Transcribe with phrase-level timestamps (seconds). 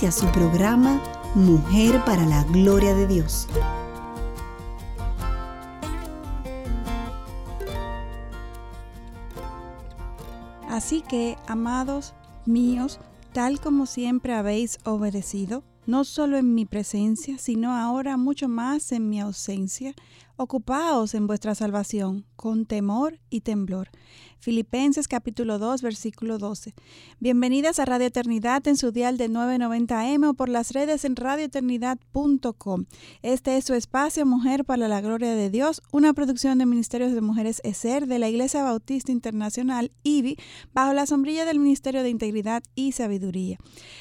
[0.00, 0.98] Inicia su programa
[1.34, 3.46] Mujer para la Gloria de Dios.
[10.70, 12.14] Así que, amados
[12.46, 12.98] míos,
[13.34, 19.10] tal como siempre habéis obedecido, no solo en mi presencia, sino ahora mucho más en
[19.10, 19.92] mi ausencia,
[20.40, 23.90] ocupaos en vuestra salvación con temor y temblor
[24.40, 26.74] Filipenses capítulo 2, versículo 12.
[27.18, 32.86] Bienvenidas a Radio Eternidad en su dial de 990M o por las redes en radioeternidad.com.
[33.20, 37.20] Este es su espacio Mujer para la Gloria de Dios, una producción de Ministerios de
[37.20, 40.38] Mujeres ESER de la Iglesia Bautista Internacional IBI,
[40.72, 43.58] bajo la sombrilla del Ministerio de Integridad y Sabiduría.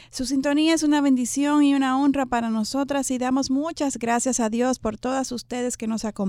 [0.09, 4.49] Su sintonía es una bendición y una honra para nosotras y damos muchas gracias a
[4.49, 6.28] Dios por todas ustedes que nos acompañan.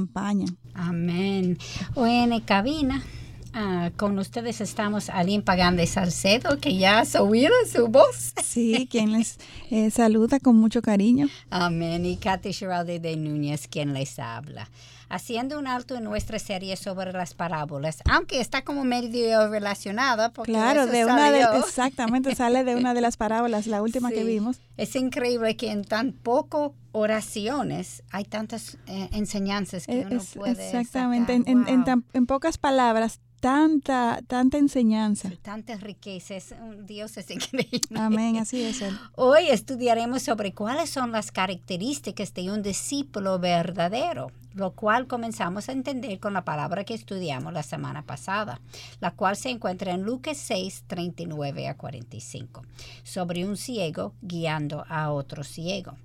[0.75, 1.59] Amén.
[1.95, 3.03] Hoy en cabina
[3.53, 8.33] Ah, con ustedes estamos Aline Pagán Salcedo, que ya has oído su voz.
[8.45, 9.39] Sí, quien les
[9.71, 11.29] eh, saluda con mucho cariño.
[11.51, 12.07] Amén.
[12.07, 14.69] Y Katy Giralde de Núñez, quien les habla.
[15.11, 20.33] Haciendo un alto en nuestra serie sobre las parábolas, aunque está como medio relacionada.
[20.33, 24.25] Porque claro, de una de, exactamente, sale de una de las parábolas, la última que
[24.25, 24.61] vimos.
[24.77, 31.35] Es increíble que en tan poco oraciones hay tantas eh, enseñanzas que uno puede Exactamente,
[31.35, 35.31] en, en, pocas palabras, tanta, tanta enseñanza.
[35.43, 36.55] tantas riquezas.
[36.85, 37.81] Dios es increíble.
[37.97, 38.83] Amén, así es.
[39.17, 45.73] Hoy estudiaremos sobre cuáles son las características de un discípulo verdadero, lo cual comenzamos a
[45.73, 48.61] entender con la palabra que estudiamos la semana pasada,
[49.01, 52.63] la cual se encuentra en Lucas 6, 39 a 45,
[53.03, 55.97] sobre un ciego guiando a otro ciego.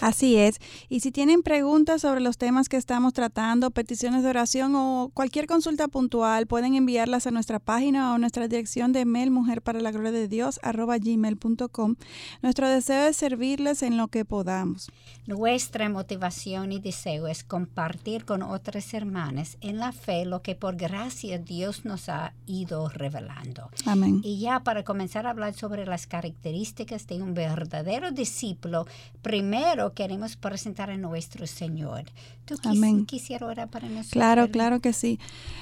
[0.00, 0.60] Así es.
[0.88, 5.46] Y si tienen preguntas sobre los temas que estamos tratando, peticiones de oración o cualquier
[5.46, 9.80] consulta puntual, pueden enviarlas a nuestra página o a nuestra dirección de mail mujer para
[9.80, 11.96] la gloria de Dios arroba gmail.com.
[12.40, 14.90] Nuestro deseo es servirles en lo que podamos.
[15.26, 17.79] Nuestra motivación y deseo es compartir
[18.26, 23.70] con otras hermanas en la fe lo que por gracia Dios nos ha ido revelando.
[23.86, 24.20] Amén.
[24.22, 28.86] Y ya para comenzar a hablar sobre las características de un verdadero discípulo,
[29.22, 32.04] primero queremos presentar a nuestro Señor.
[32.44, 33.06] ¿Tú Amén.
[33.06, 34.12] quisiera orar para nosotros?
[34.12, 35.18] Claro, claro que sí.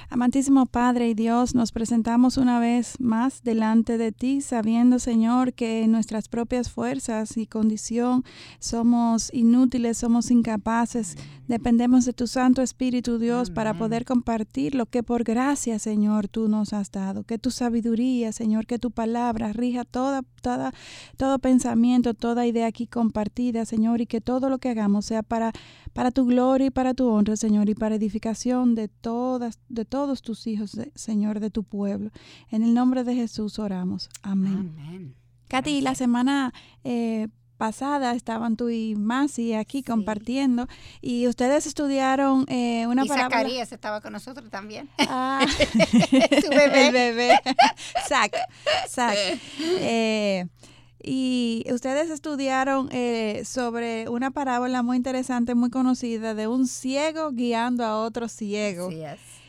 [0.09, 5.87] Amantísimo Padre y Dios, nos presentamos una vez más delante de ti, sabiendo, Señor, que
[5.87, 8.25] nuestras propias fuerzas y condición
[8.59, 11.17] somos inútiles, somos incapaces.
[11.49, 16.47] Dependemos de tu Santo Espíritu, Dios, para poder compartir lo que por gracia, Señor, tú
[16.47, 17.25] nos has dado.
[17.25, 20.75] Que tu sabiduría, Señor, que tu palabra rija toda, toda,
[21.17, 25.53] todo pensamiento, toda idea aquí compartida, Señor, y que todo lo que hagamos sea para,
[25.95, 30.21] para tu gloria y para tu honra, Señor, y para edificación de todas, de todos
[30.21, 32.11] tus hijos, Señor, de tu pueblo.
[32.51, 34.11] En el nombre de Jesús oramos.
[34.23, 34.75] Amén.
[34.79, 35.15] Amén.
[35.49, 36.53] Katy, la semana
[36.85, 40.69] eh, pasada estaban tú y Masi aquí compartiendo
[41.03, 43.37] y ustedes estudiaron eh, una y parábola.
[43.37, 44.89] Zacarías estaba con nosotros también.
[44.99, 46.87] Ah, tu bebé.
[46.87, 47.39] El bebé.
[48.09, 48.35] Zac,
[48.89, 49.17] Zac.
[49.81, 50.47] Eh,
[51.03, 57.85] y ustedes estudiaron eh, sobre una parábola muy interesante, muy conocida, de un ciego guiando
[57.85, 58.91] a otro ciego.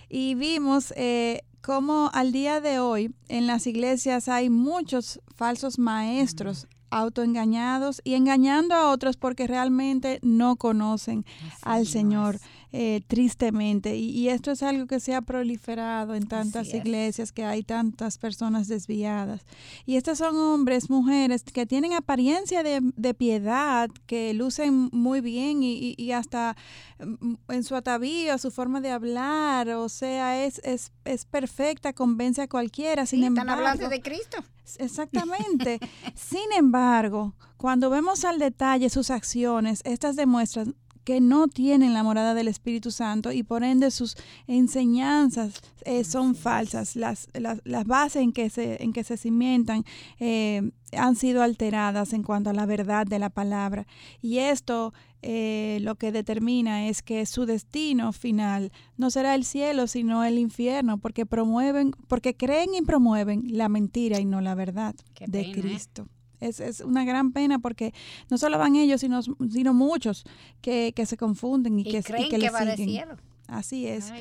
[0.09, 6.67] Y vimos eh, cómo al día de hoy en las iglesias hay muchos falsos maestros
[6.91, 11.25] autoengañados y engañando a otros porque realmente no conocen
[11.61, 12.39] al Señor.
[12.71, 13.95] Eh, tristemente.
[13.95, 18.67] Y, esto es algo que se ha proliferado en tantas iglesias, que hay tantas personas
[18.67, 19.41] desviadas.
[19.87, 26.11] Y estos son hombres, mujeres que tienen apariencia de, piedad, que lucen muy bien y,
[26.11, 26.55] hasta
[26.99, 32.43] mm, en su atavío, su forma de hablar, o sea, es, es, es perfecta, convence
[32.43, 33.07] a cualquiera.
[33.07, 34.37] Sin están hablando de Cristo.
[34.77, 35.79] Exactamente.
[36.13, 40.75] Sin embargo, cuando vemos al detalle sus acciones, estas demuestran
[41.09, 44.15] que no tienen la morada del Espíritu Santo y por ende sus
[44.45, 46.95] enseñanzas eh, son falsas.
[46.95, 49.85] Las, las, las, bases en que se, en que se cimentan
[50.19, 53.87] eh, han sido alteradas en cuanto a la verdad de la palabra.
[54.21, 59.87] Y esto eh, lo que determina es que su destino final no será el cielo,
[59.87, 64.93] sino el infierno, porque promueven, porque creen y promueven la mentira y no la verdad
[65.25, 66.07] de Cristo.
[66.39, 67.93] Es, es una gran pena porque
[68.29, 70.23] no solo van ellos, sino, sino muchos
[70.61, 72.89] que, que se confunden y, que, creen y que, que le siguen.
[72.89, 73.17] cielo.
[73.47, 74.11] Así es.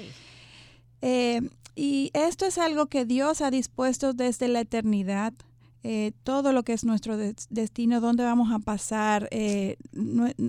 [1.02, 1.40] Eh,
[1.76, 5.32] y esto es algo que Dios ha dispuesto desde la eternidad.
[5.82, 9.76] Eh, todo lo que es nuestro des- destino, dónde vamos a pasar eh,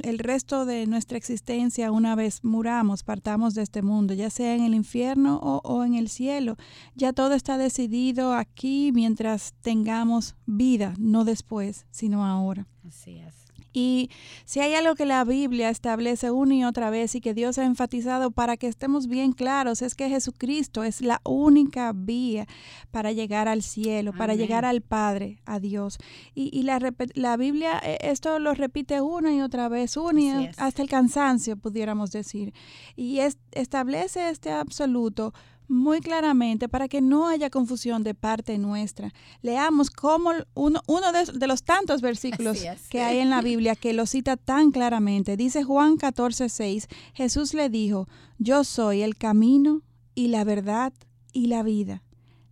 [0.03, 4.63] el resto de nuestra existencia una vez muramos, partamos de este mundo, ya sea en
[4.63, 6.57] el infierno o, o en el cielo.
[6.95, 12.67] Ya todo está decidido aquí mientras tengamos vida, no después, sino ahora.
[12.87, 13.35] así es.
[13.71, 14.10] Y
[14.45, 17.66] si hay algo que la Biblia establece una y otra vez y que Dios ha
[17.66, 22.48] enfatizado para que estemos bien claros, es que Jesucristo es la única vía
[22.92, 25.98] para llegar al cielo, para llegar al Padre, a Dios.
[26.33, 26.80] Y, y la,
[27.13, 31.56] la Biblia eh, esto lo repite una y otra vez, una y hasta el cansancio,
[31.57, 32.54] pudiéramos decir.
[32.95, 35.33] Y es- establece este absoluto
[35.69, 39.13] muy claramente para que no haya confusión de parte nuestra.
[39.42, 42.88] Leamos cómo uno, uno de, de los tantos versículos es.
[42.89, 45.38] que hay en la Biblia que lo cita tan claramente.
[45.38, 48.07] Dice Juan 14, 6, Jesús le dijo,
[48.39, 49.83] yo soy el camino
[50.16, 50.92] y la verdad
[51.31, 52.04] y la vida.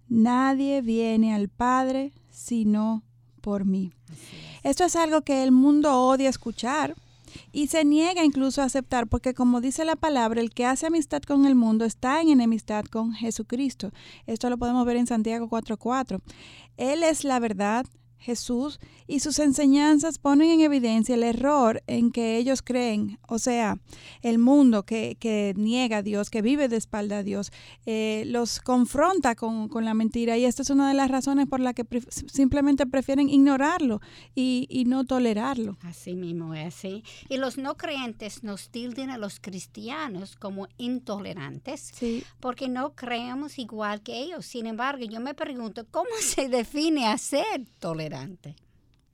[0.08, 3.04] Nadie viene al Padre sino
[3.42, 3.92] por mí.
[4.12, 4.48] Es.
[4.72, 6.96] Esto es algo que el mundo odia escuchar
[7.51, 11.22] y se niega incluso a aceptar porque como dice la palabra, el que hace amistad
[11.22, 13.92] con el mundo está en enemistad con Jesucristo.
[14.25, 16.22] Esto lo podemos ver en Santiago 4:4.
[16.78, 17.86] Él es la verdad,
[18.18, 23.78] Jesús, y sus enseñanzas ponen en evidencia el error en que ellos creen, o sea,
[24.22, 27.52] el mundo que, que niega a Dios, que vive de espalda a Dios,
[27.86, 31.60] eh, los confronta con, con la mentira y esta es una de las razones por
[31.60, 34.02] la que simplemente prefieren ignorarlo
[34.36, 35.78] y, y no tolerarlo.
[35.81, 37.04] Así mismo es, sí.
[37.30, 43.60] Y los no creyentes nos tilden a los cristianos como intolerantes Sí, porque no creemos
[43.60, 44.46] igual que ellos.
[44.46, 48.06] Sin embargo, yo me pregunto, ¿cómo se define a ser tolerante?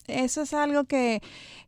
[0.08, 1.22] Eso es algo que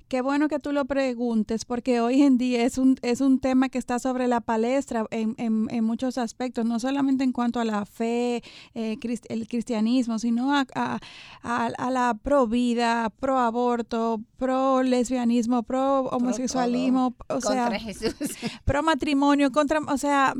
[0.09, 3.69] qué bueno que tú lo preguntes porque hoy en día es un, es un tema
[3.69, 7.65] que está sobre la palestra en, en- en muchos aspectos, no solamente en cuanto a
[7.65, 8.43] la fe,
[8.75, 10.99] eh, crist- el cristianismo, sino a, a-
[11.41, 18.13] a- a la pro vida, pro aborto, pro lesbianismo, pro homosexualismo, o sea, Contra Jesús.
[18.65, 20.35] pro matrimonio, contra, o sea,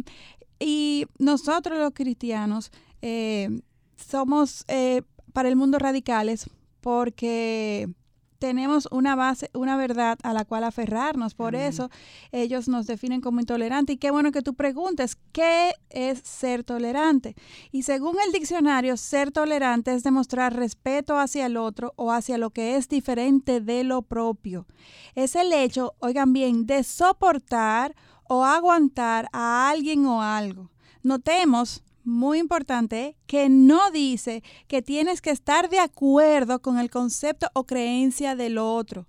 [0.59, 2.71] y nosotros los cristianos
[3.01, 3.49] eh,
[3.95, 5.01] somos eh,
[5.33, 6.47] para el mundo radicales
[6.85, 7.89] porque
[8.37, 11.33] tenemos una base, una verdad a la cual aferrarnos.
[11.33, 11.69] Por Amén.
[11.69, 11.89] eso
[12.31, 13.95] ellos nos definen como intolerantes.
[13.95, 17.33] Y qué bueno que tú preguntes, ¿qué es ser tolerante?
[17.71, 22.51] Y según el diccionario, ser tolerante es demostrar respeto hacia el otro o hacia lo
[22.51, 24.67] que es diferente de lo propio.
[25.15, 27.95] Es el hecho, oigan bien, de soportar
[28.29, 30.69] o aguantar a alguien o algo.
[31.01, 37.47] Notemos, muy importante, que no dice que tienes que estar de acuerdo con el concepto
[37.53, 39.07] o creencia del otro.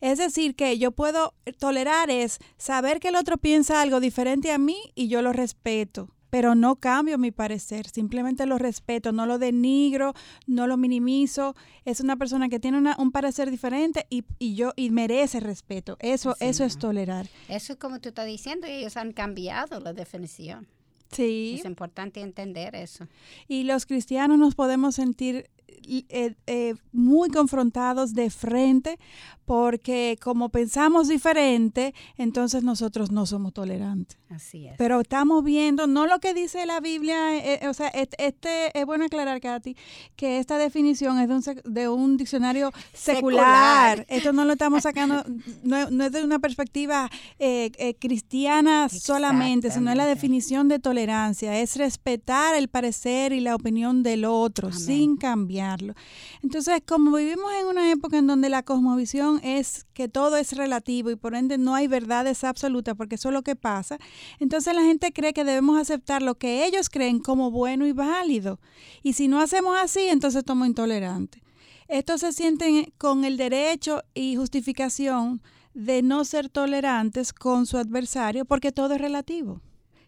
[0.00, 4.58] Es decir, que yo puedo tolerar es saber que el otro piensa algo diferente a
[4.58, 9.38] mí y yo lo respeto, pero no cambio mi parecer, simplemente lo respeto, no lo
[9.38, 10.14] denigro,
[10.46, 11.54] no lo minimizo.
[11.84, 15.96] Es una persona que tiene una- un parecer diferente y, y yo y merece respeto.
[16.00, 16.78] Eso, eso es es.
[16.80, 17.28] tolerar.
[17.48, 20.66] Eso es como tú estás diciendo, ellos han cambiado la definición.
[21.12, 21.56] Sí.
[21.58, 23.06] Es importante entender eso.
[23.48, 25.48] Y los cristianos nos podemos sentir
[25.84, 28.98] eh, eh, muy confrontados de frente
[29.44, 34.16] porque como pensamos diferente, entonces nosotros no somos tolerantes.
[34.30, 34.74] Así es.
[34.78, 39.04] Pero estamos viendo, no lo que dice la Biblia, eh, o sea, este, es bueno
[39.04, 39.76] aclarar, Katy,
[40.16, 43.98] que esta definición es de un, de un diccionario secular.
[43.98, 44.06] Secular.
[44.08, 45.24] Esto no lo estamos sacando,
[45.64, 47.10] no, no es de una perspectiva
[47.98, 54.02] cristiana solamente, sino es la definición de tolerancia, es respetar el parecer y la opinión
[54.02, 54.80] del otro Amén.
[54.80, 55.16] sin
[56.42, 61.10] Entonces, como vivimos en una época en donde la cosmovisión es que todo es relativo
[61.10, 63.98] y por ende no hay verdades absolutas, porque eso es lo que pasa,
[64.38, 68.60] entonces la gente cree que debemos aceptar lo que ellos creen como bueno y válido.
[69.02, 71.42] Y si no hacemos así, entonces somos intolerantes.
[71.88, 75.42] Estos se sienten con el derecho y justificación
[75.74, 79.60] de no ser tolerantes con su adversario porque todo es relativo.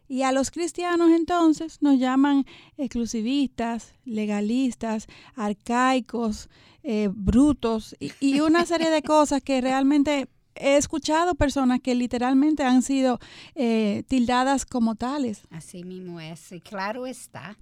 [0.09, 2.45] Y a los cristianos entonces nos llaman
[2.77, 6.49] exclusivistas, legalistas, arcaicos,
[6.83, 12.63] eh, brutos y, y una serie de cosas que realmente he escuchado personas que literalmente
[12.63, 13.19] han sido
[13.55, 15.43] eh, tildadas como tales.
[15.51, 16.53] Así mismo es.
[16.53, 17.57] Y claro está,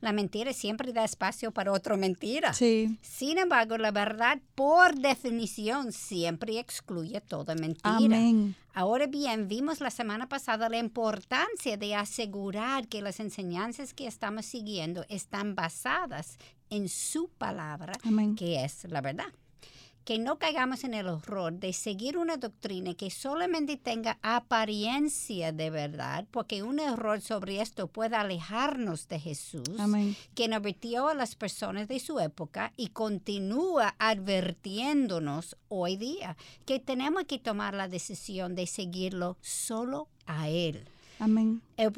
[0.00, 2.52] la mentira siempre da espacio para otra mentira.
[2.52, 2.98] Sí.
[3.00, 7.94] Sin embargo, la verdad, por definición, siempre excluye toda mentira.
[7.96, 8.54] Amén.
[8.74, 14.46] Ahora bien, vimos la semana pasada la importancia de asegurar que las enseñanzas que estamos
[14.46, 16.38] siguiendo están basadas
[16.70, 18.34] en su palabra, Amén.
[18.34, 19.32] que es la verdad.
[20.04, 25.70] Que no caigamos en el horror de seguir una doctrina que solamente tenga apariencia de
[25.70, 29.64] verdad, porque un error sobre esto puede alejarnos de Jesús,
[30.34, 37.24] quien advirtió a las personas de su época y continúa advirtiéndonos hoy día que tenemos
[37.24, 40.84] que tomar la decisión de seguirlo solo a Él.
[41.18, 41.62] Amén.
[41.76, 41.92] El,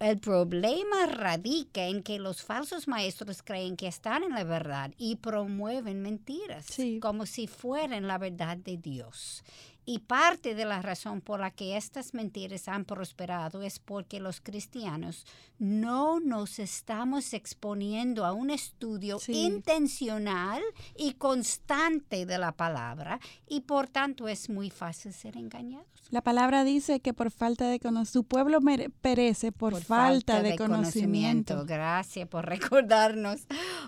[0.00, 5.16] el problema radica en que los falsos maestros creen que están en la verdad y
[5.16, 6.66] promueven mentiras
[7.00, 9.44] como si fueran la verdad de Dios.
[9.86, 14.40] Y parte de la razón por la que estas mentiras han prosperado es porque los
[14.40, 15.26] cristianos
[15.58, 20.62] no nos estamos exponiendo a un estudio intencional
[20.96, 25.94] y constante de la palabra y por tanto es muy fácil ser engañados.
[26.10, 28.60] La palabra dice que por falta de conocimiento, su pueblo
[29.00, 31.64] perece por, falta, de, conocimiento.
[31.64, 33.46] Gracias por recordarnos.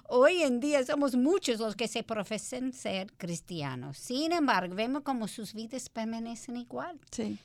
[0.08, 3.98] Hoy en día somos muchos los que se profesan ser cristianos.
[3.98, 6.98] Sin embargo, vemos como sus vidas permanecen igual,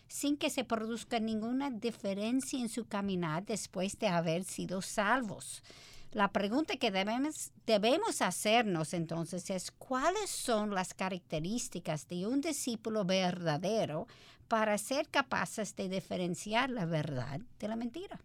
[0.07, 5.63] sin que se produzca ninguna diferencia en su caminar después de haber sido salvos.
[6.11, 13.05] La pregunta que debemos, debemos hacernos entonces es cuáles son las características de un discípulo
[13.05, 14.07] verdadero
[14.49, 18.19] para ser capaces de diferenciar la verdad de la mentira.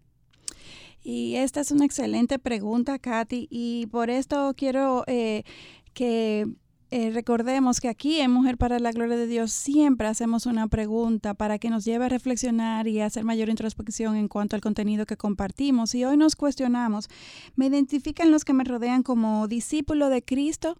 [1.04, 5.44] Y esta es una excelente pregunta, Katy, y por esto quiero eh,
[5.94, 6.48] que
[6.90, 11.34] eh, recordemos que aquí en Mujer para la Gloria de Dios siempre hacemos una pregunta
[11.34, 15.04] para que nos lleve a reflexionar y a hacer mayor introspección en cuanto al contenido
[15.04, 15.94] que compartimos.
[15.96, 17.08] Y hoy nos cuestionamos,
[17.56, 20.78] ¿me identifican los que me rodean como discípulo de Cristo?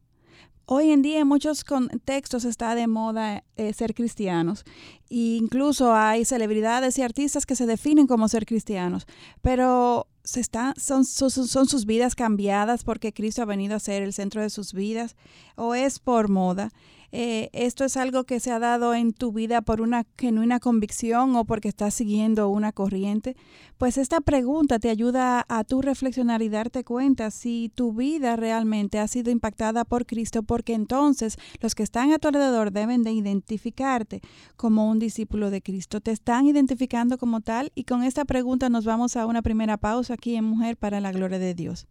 [0.68, 4.64] Hoy en día en muchos contextos está de moda eh, ser cristianos.
[5.08, 9.06] E incluso hay celebridades y artistas que se definen como ser cristianos.
[9.42, 14.02] Pero se está, son, son, son, sus vidas cambiadas porque Cristo ha venido a ser
[14.02, 15.14] el centro de sus vidas
[15.54, 16.72] o es por moda.
[17.12, 21.36] Eh, esto es algo que se ha dado en tu vida por una genuina convicción
[21.36, 23.36] o porque estás siguiendo una corriente,
[23.78, 28.98] pues esta pregunta te ayuda a, tu reflexionar y darte cuenta si tu vida realmente
[28.98, 33.12] ha sido impactada por Cristo, porque entonces los que están a tu alrededor deben de
[33.12, 34.20] identificarte
[34.56, 36.00] como un discípulo de Cristo.
[36.00, 40.14] Te están identificando como tal y con esta pregunta nos vamos a una primera pausa
[40.14, 41.86] aquí en Mujer para la Gloria de Dios.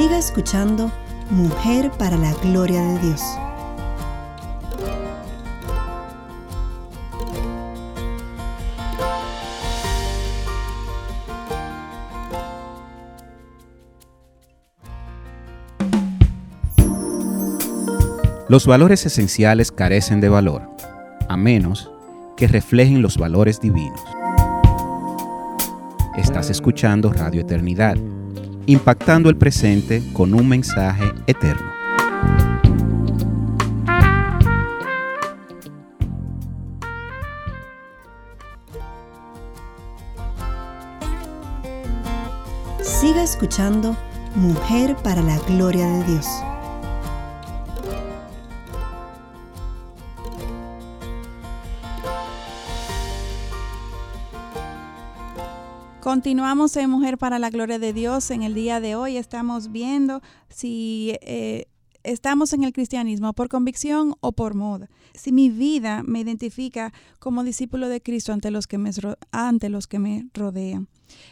[0.00, 0.90] Siga escuchando
[1.28, 3.20] Mujer para la Gloria de Dios.
[18.48, 20.62] Los valores esenciales carecen de valor,
[21.28, 21.90] a menos
[22.38, 24.00] que reflejen los valores divinos.
[26.16, 27.98] Estás escuchando Radio Eternidad
[28.66, 31.70] impactando el presente con un mensaje eterno.
[42.82, 43.96] Siga escuchando
[44.34, 46.26] Mujer para la Gloria de Dios.
[56.20, 58.30] Continuamos en Mujer para la Gloria de Dios.
[58.30, 61.64] En el día de hoy estamos viendo si eh,
[62.02, 64.90] estamos en el cristianismo por convicción o por moda.
[65.14, 68.90] Si mi vida me identifica como discípulo de Cristo ante los que me,
[69.32, 70.88] ante los que me rodean.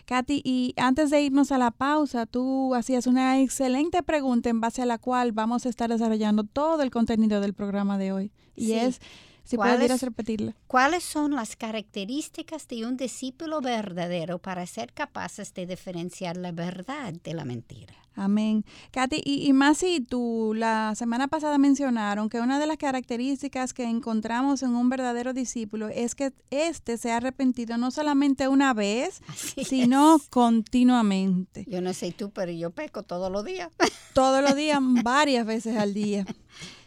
[0.06, 4.80] Katy, y antes de irnos a la pausa, tú hacías una excelente pregunta en base
[4.80, 8.32] a la cual vamos a estar desarrollando todo el contenido del programa de hoy.
[8.56, 9.00] Y es
[9.48, 10.54] si puedes repetirla.
[10.66, 17.14] ¿Cuáles son las características de un discípulo verdadero para ser capaces de diferenciar la verdad
[17.14, 17.94] de la mentira?
[18.14, 18.64] Amén.
[18.90, 23.84] Katy, y, más si tú la semana pasada mencionaron que una de las características que
[23.84, 29.22] encontramos en un verdadero discípulo es que éste se ha arrepentido no solamente una vez,
[29.64, 31.64] sino continuamente.
[31.68, 33.70] Yo no sé tú, pero yo peco todos los días.
[34.12, 36.26] Todos los días, varias veces al día.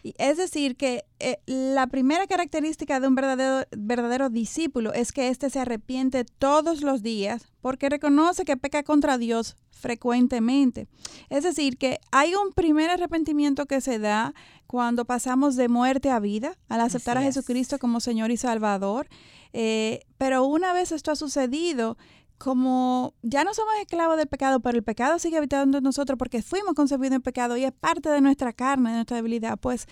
[0.04, 5.50] Es decir, que eh, la primera característica de un verdadero, verdadero discípulo es que éste
[5.50, 10.88] se arrepiente todos los días porque reconoce que peca contra Dios frecuentemente.
[11.30, 14.34] Es decir, que hay un primer arrepentimiento que se da
[14.68, 19.08] cuando pasamos de muerte a vida al aceptar a Jesucristo como Señor y Salvador.
[19.54, 21.98] Eh, pero una vez esto ha sucedido,
[22.44, 26.42] como ya no somos esclavos del pecado, pero el pecado sigue habitando en nosotros porque
[26.42, 29.88] fuimos concebidos en pecado y es parte de nuestra carne, de nuestra debilidad, pues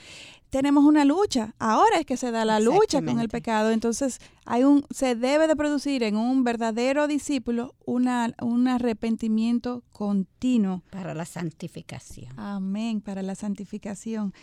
[0.49, 1.53] tenemos una lucha.
[1.59, 3.69] Ahora es que se da la lucha con el pecado.
[3.69, 10.81] Entonces, hay un, se debe de producir en un verdadero discípulo una, un arrepentimiento continuo.
[10.89, 12.33] Para la santificación.
[12.39, 14.33] Amén, para la santificación.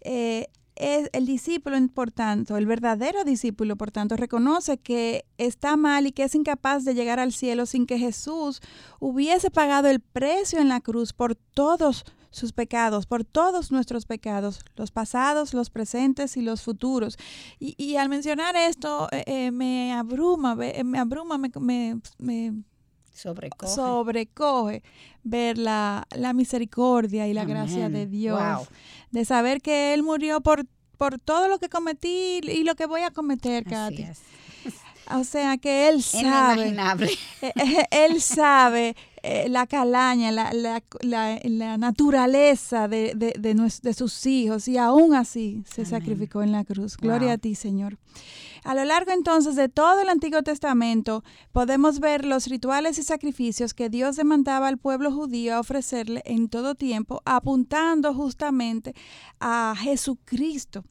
[0.00, 0.46] Eh,
[0.80, 6.12] es el discípulo, por tanto, el verdadero discípulo, por tanto, reconoce que está mal y
[6.12, 8.60] que es incapaz de llegar al cielo sin que Jesús
[8.98, 14.60] hubiese pagado el precio en la cruz por todos sus pecados, por todos nuestros pecados,
[14.76, 17.18] los pasados, los presentes y los futuros.
[17.58, 21.50] Y, al mencionar esto, eh, eh, me abruma, me abruma, me,
[22.18, 22.62] me,
[23.12, 23.74] sobrecoge.
[23.74, 24.82] sobrecoge
[25.22, 28.68] ver la, misericordia y la gracia de Dios,
[29.10, 33.02] de saber que Él murió por, por todo lo que cometí y lo que voy
[33.02, 34.06] a cometer, Katy.
[35.12, 36.68] O sea que él sabe.
[37.42, 40.82] Eh, eh, él sabe eh, la calaña, la, la,
[41.42, 46.96] la, naturaleza de, de, de, sus hijos y aún así se sacrificó en la cruz.
[46.96, 47.98] Gloria a ti, Señor.
[48.64, 51.22] A lo largo entonces de todo el Antiguo Testamento
[51.52, 56.48] podemos ver los rituales y sacrificios que Dios demandaba al pueblo judío a ofrecerle en
[56.48, 58.94] todo tiempo, apuntando justamente
[59.38, 60.84] a Jesucristo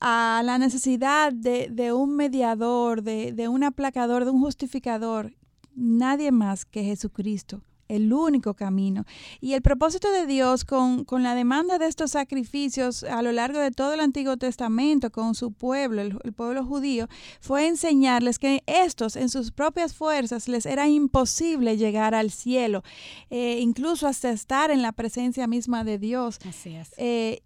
[0.00, 5.32] a la necesidad de, de un mediador, de, de, un aplacador, de un justificador,
[5.78, 9.04] nadie más que Jesucristo el único camino.
[9.40, 13.58] Y el propósito de Dios con, con, la demanda de estos sacrificios a lo largo
[13.58, 17.08] de todo el Antiguo Testamento con su pueblo, el, pueblo judío,
[17.40, 22.82] fue enseñarles que estos en sus propias fuerzas les era imposible llegar al cielo,
[23.30, 26.38] eh, incluso hasta estar en la presencia misma de Dios.
[26.46, 26.92] Así es.
[26.98, 27.40] Eh,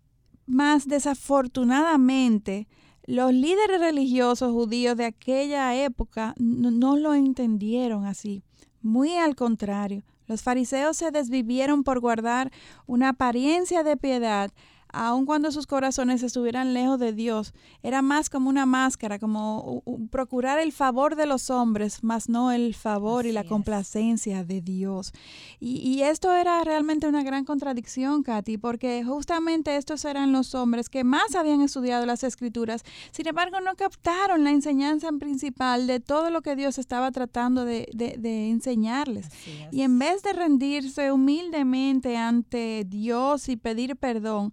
[0.47, 2.67] más desafortunadamente,
[3.05, 8.43] los líderes religiosos judíos de aquella época no lo entendieron así.
[8.81, 12.51] Muy al contrario, los fariseos se desvivieron por guardar
[12.87, 14.51] una apariencia de piedad
[14.93, 20.59] aun cuando sus corazones estuvieran lejos de Dios, era más como una máscara, como procurar
[20.59, 25.13] el favor de los hombres, más no el favor y la complacencia de Dios.
[25.61, 31.05] Y, esto era realmente una gran contradicción, Katy, porque justamente estos eran los hombres que
[31.05, 36.43] más habían estudiado las escrituras, sin embargo no captaron la enseñanza principal de todo lo
[36.43, 39.29] que Dios estaba tratando de, de enseñarles.
[39.71, 44.53] Y en vez de rendirse humildemente ante Dios y pedir perdón,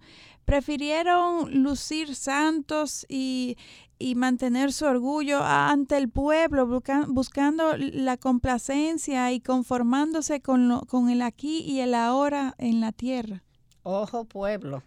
[0.50, 3.56] prefirieron lucir santos y,
[4.16, 6.66] mantener su orgullo ante el pueblo,
[7.08, 13.44] buscando la complacencia y conformándose con, con el aquí y el ahora en la tierra.
[13.84, 14.82] Ojo pueblo,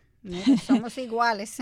[0.67, 1.59] somos iguales.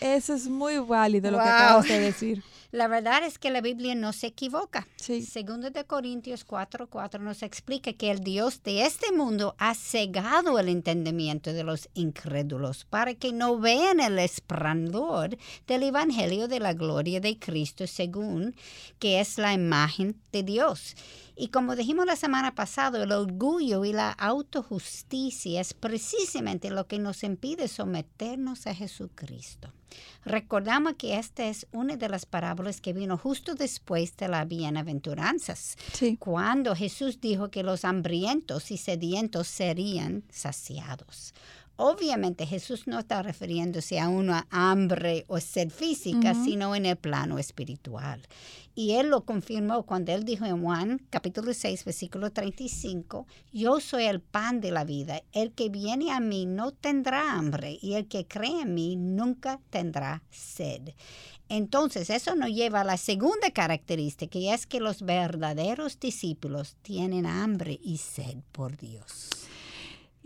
[0.00, 2.42] eso es muy válido lo que acabas de decir.
[2.72, 4.86] La verdad es que la Biblia no se equivoca.
[4.96, 10.58] Segundo de Corintios 4:4 4 nos explica que el Dios de este mundo ha cegado
[10.58, 16.74] el entendimiento de los incrédulos para que no vean el esplendor del evangelio de la
[16.74, 18.54] gloria de Cristo según
[18.98, 20.96] que es la imagen de Dios.
[21.36, 26.98] Y como dijimos la semana pasada, el orgullo y la autojusticia es precisamente lo que
[26.98, 29.70] nos impide someternos a Jesucristo.
[30.24, 35.76] Recordamos que esta es una de las parábolas que vino justo después de las bienaventuranzas,
[36.18, 41.32] cuando Jesús dijo que los hambrientos y sedientos serían saciados.
[41.76, 47.38] Obviamente Jesús no está refiriéndose a una hambre o sed física, sino en el plano
[47.38, 48.22] espiritual.
[48.74, 54.04] Y él lo confirmó cuando él dijo en Juan capítulo 6, versículo 35, yo soy
[54.04, 58.06] el pan de la vida, el que viene a mí no tendrá hambre y el
[58.06, 60.90] que cree en mí nunca tendrá sed.
[61.48, 67.24] Entonces, eso nos lleva a la segunda característica, y es que los verdaderos discípulos tienen
[67.24, 69.45] hambre y sed por Dios.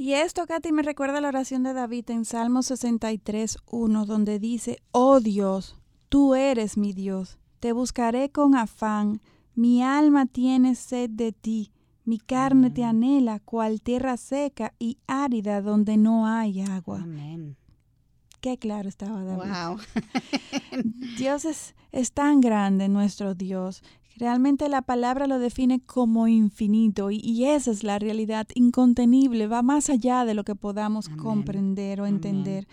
[0.01, 4.79] Y esto, Katy, me recuerda la oración de David en Salmo 63, 1, donde dice,
[4.93, 5.77] oh Dios,
[6.09, 9.21] tú eres mi Dios, te buscaré con afán,
[9.55, 11.71] mi alma tiene sed de ti,
[12.07, 17.03] mi carne te anhela, cual tierra seca y árida donde no hay agua.
[17.03, 17.59] Amén.
[18.41, 19.53] Qué claro estaba David.
[19.53, 19.81] Wow.
[21.19, 23.83] Dios es, es tan grande, nuestro Dios,
[24.21, 29.89] Realmente la palabra lo define como infinito y, esa es la realidad incontenible, va más
[29.89, 32.69] allá de lo que podamos comprender o entender.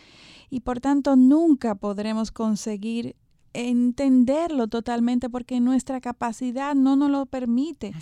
[0.49, 3.15] Y por tanto nunca podremos conseguir
[3.53, 7.93] entenderlo totalmente porque nuestra capacidad no nos lo permite.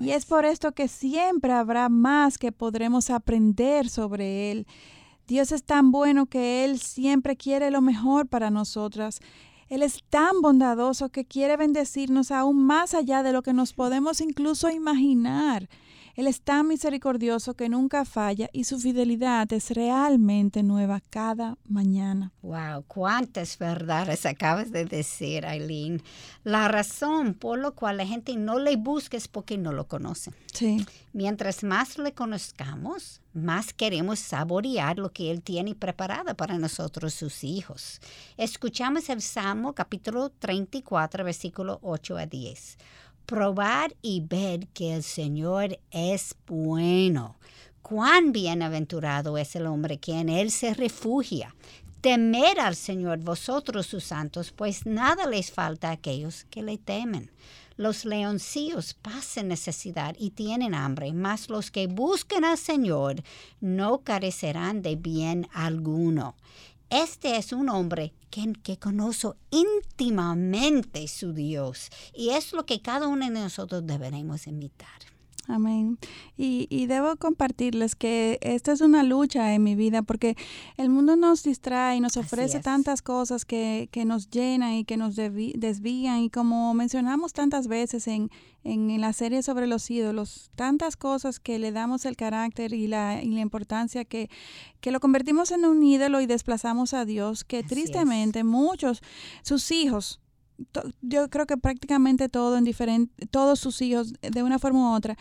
[0.00, 4.66] y es por esto que siempre habrá más que podremos aprender sobre Él.
[5.28, 9.20] Dios es tan bueno que Él siempre quiere lo mejor para nosotras.
[9.68, 14.20] Él es tan bondadoso que quiere bendecirnos aún más allá de lo que nos podemos
[14.20, 15.68] incluso imaginar.
[16.18, 22.32] Él es tan misericordioso que nunca falla y su fidelidad es realmente nueva cada mañana.
[22.42, 26.02] Wow, cuántas verdades acabas de decir, Aileen.
[26.42, 30.32] La razón por la cual la gente no le busca es porque no lo conoce.
[30.52, 30.84] Sí.
[31.12, 37.44] Mientras más le conozcamos, más queremos saborear lo que Él tiene preparado para nosotros, sus
[37.44, 38.00] hijos.
[38.36, 42.78] Escuchamos el Salmo capítulo 34, versículo 8 a 10.
[43.26, 47.38] Probar y ver que el Señor es bueno.
[47.82, 51.54] Cuán bienaventurado es el hombre que en Él se refugia.
[52.00, 57.30] Temer al Señor vosotros sus santos, pues nada les falta a aquellos que le temen.
[57.78, 63.22] Los leoncillos pasan necesidad y tienen hambre, mas los que buscan al Señor
[63.60, 66.34] no carecerán de bien alguno.
[66.90, 73.06] Este es un hombre que, que, conoce íntimamente su Dios y es lo que cada
[73.06, 75.17] uno de nosotros deberemos imitar.
[75.50, 75.98] Amén.
[76.36, 80.36] Y, y, debo compartirles que esta es una lucha en mi vida porque
[80.76, 84.98] el mundo nos distrae y nos ofrece tantas cosas que, que, nos llenan y que
[84.98, 86.18] nos desvían.
[86.18, 88.30] Y como mencionamos tantas veces en,
[88.62, 93.22] en, la serie sobre los ídolos, tantas cosas que le damos el carácter y la,
[93.22, 94.28] y la importancia que,
[94.82, 98.44] que lo convertimos en un ídolo y desplazamos a Dios, que Así tristemente es.
[98.44, 99.00] muchos,
[99.42, 100.20] sus hijos,
[101.02, 105.16] yo creo que prácticamente todo en diferente, todos sus hijos, de una forma u otra,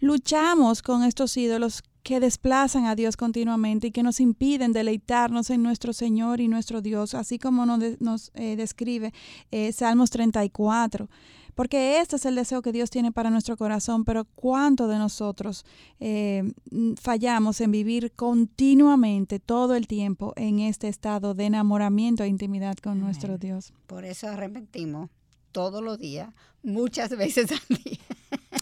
[0.00, 5.62] luchamos con estos ídolos que desplazan a Dios continuamente y que nos impiden deleitarnos en
[5.62, 9.12] nuestro Señor y nuestro Dios, así como nos, nos eh, describe
[9.50, 11.08] eh, Salmos 34.
[11.54, 15.66] Porque este es el deseo que Dios tiene para nuestro corazón, pero ¿cuánto de nosotros
[15.98, 16.54] eh,
[16.98, 22.92] fallamos en vivir continuamente, todo el tiempo, en este estado de enamoramiento e intimidad con
[22.92, 23.04] Amén.
[23.04, 23.74] nuestro Dios?
[23.86, 25.10] Por eso arrepentimos
[25.52, 26.32] todos los días,
[26.62, 27.98] muchas veces al día.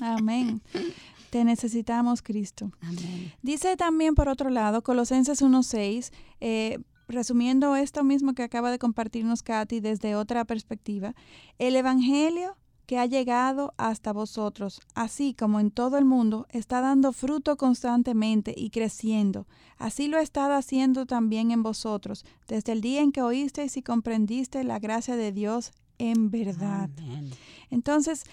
[0.01, 0.63] Amén.
[1.31, 2.71] Te necesitamos, Cristo.
[2.81, 3.33] Amén.
[3.43, 6.11] Dice también, por otro lado, Colosenses 1.6,
[6.41, 11.15] eh, resumiendo esto mismo que acaba de compartirnos Katy desde otra perspectiva,
[11.59, 12.57] el Evangelio
[12.89, 18.55] que ha llegado hasta vosotros, así como en todo el mundo, está dando fruto constantemente
[18.57, 19.47] y creciendo.
[19.77, 24.65] Así lo estado haciendo también en vosotros, desde el día en que oísteis y comprendiste
[24.65, 26.89] la gracia de Dios en verdad.
[26.97, 27.31] Amén.
[27.71, 28.25] Entonces,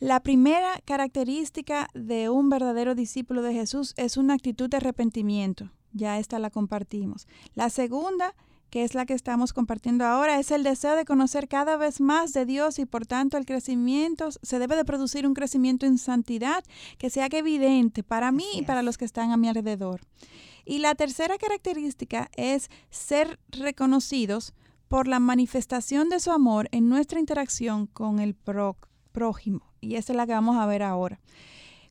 [0.00, 5.70] la primera característica de un verdadero discípulo de Jesús es una actitud de arrepentimiento.
[5.92, 7.26] Ya esta la compartimos.
[7.54, 8.34] La segunda
[8.70, 12.32] que es la que estamos compartiendo ahora, es el deseo de conocer cada vez más
[12.32, 16.62] de Dios y por tanto el crecimiento, se debe de producir un crecimiento en santidad
[16.98, 20.02] que se haga evidente para mí y para los que están a mi alrededor.
[20.64, 24.52] Y la tercera característica es ser reconocidos
[24.86, 29.67] por la manifestación de su amor en nuestra interacción con el prójimo.
[29.80, 31.20] Y esa es la que vamos a ver ahora.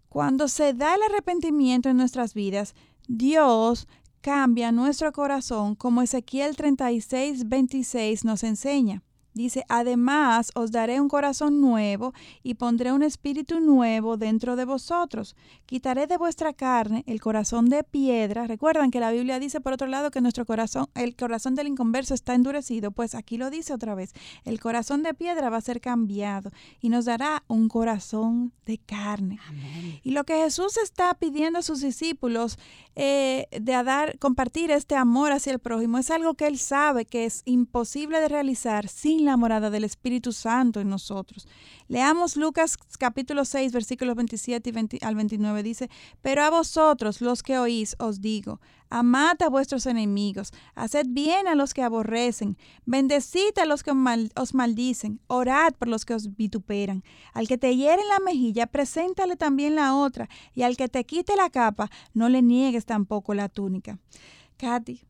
[0.10, 2.76] Cuando se da el arrepentimiento en nuestras vidas,
[3.08, 3.88] Dios
[4.22, 9.04] cambia nuestro corazón como Ezequiel 36, 26 nos enseña.
[9.38, 15.36] Dice, además os daré un corazón nuevo y pondré un espíritu nuevo dentro de vosotros.
[15.68, 18.48] Quitaré de vuestra carne el corazón de piedra.
[18.48, 22.16] Recuerdan que la Biblia dice por otro lado que nuestro corazón, el corazón del inconverso
[22.16, 22.90] está endurecido.
[22.90, 24.14] Pues aquí lo dice otra vez.
[24.44, 29.38] El corazón de piedra va a ser cambiado y nos dará un corazón de carne.
[29.48, 30.00] Amén.
[30.04, 32.58] Y lo que Jesús está pidiendo a sus discípulos
[32.96, 37.26] eh, de dar, compartir este amor hacia el prójimo es algo que él sabe que
[37.26, 41.48] es imposible de realizar sin la morada del Espíritu Santo en nosotros.
[41.88, 45.64] Leamos Lucas capítulo 6, versículos 27 y 20, al 29.
[45.64, 45.90] Dice,
[46.22, 48.60] pero a vosotros los que oís os digo,
[48.90, 53.92] amad a vuestros enemigos, haced bien a los que aborrecen, bendecid a los que
[54.36, 57.04] os maldicen, orad por los que os vituperan.
[57.34, 61.06] Al que te hiere en la mejilla, preséntale también la otra, y al que te
[61.06, 64.00] quite la capa, no le niegues tampoco la túnica.
[64.58, 65.07] Katy,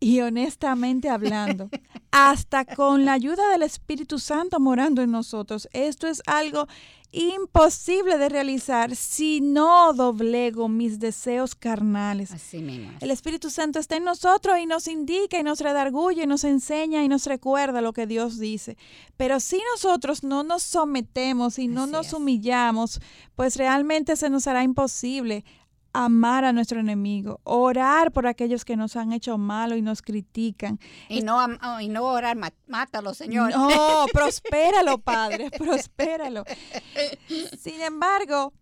[0.00, 1.68] y honestamente hablando,
[2.10, 5.68] hasta con la ayuda del Espíritu Santo morando en nosotros.
[5.72, 6.66] Esto es algo
[7.10, 12.32] imposible de realizar si no doblego mis deseos carnales.
[12.32, 12.90] Así mismo.
[13.00, 17.08] El Espíritu Santo está en nosotros y nos indica y nos redarguye, nos enseña y
[17.08, 18.76] nos recuerda lo que Dios dice.
[19.16, 22.12] Pero si nosotros no nos sometemos y no Así nos es.
[22.12, 23.00] humillamos,
[23.34, 25.44] pues realmente se nos hará imposible
[25.92, 30.78] amar a nuestro enemigo, orar por aquellos que nos han hecho malo y nos critican.
[31.08, 33.50] Y no, oh, y no orar, mátalo, Señor.
[33.50, 36.44] No, prospéralo, Padre, prospéralo.
[37.58, 38.52] Sin embargo,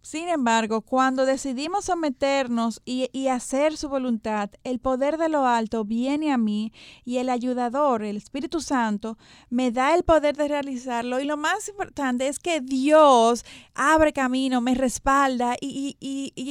[0.00, 6.32] Sin embargo, cuando decidimos someternos y, hacer su voluntad, el poder de lo alto viene
[6.32, 6.72] a mí
[7.04, 9.18] y el ayudador, el Espíritu Santo,
[9.50, 11.20] me da el poder de realizarlo.
[11.20, 15.96] Y lo más importante es que Dios abre camino, me respalda y,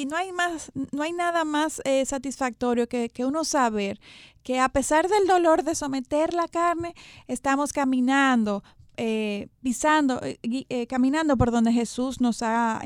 [0.10, 4.00] no, hay más, no hay nada más eh, satisfactorio que, que uno saber
[4.48, 6.96] que a pesar del dolor de someter la carne,
[7.28, 8.64] estamos caminando
[8.98, 12.82] eh, pisando, eh, eh, caminando por donde Jesús nos ha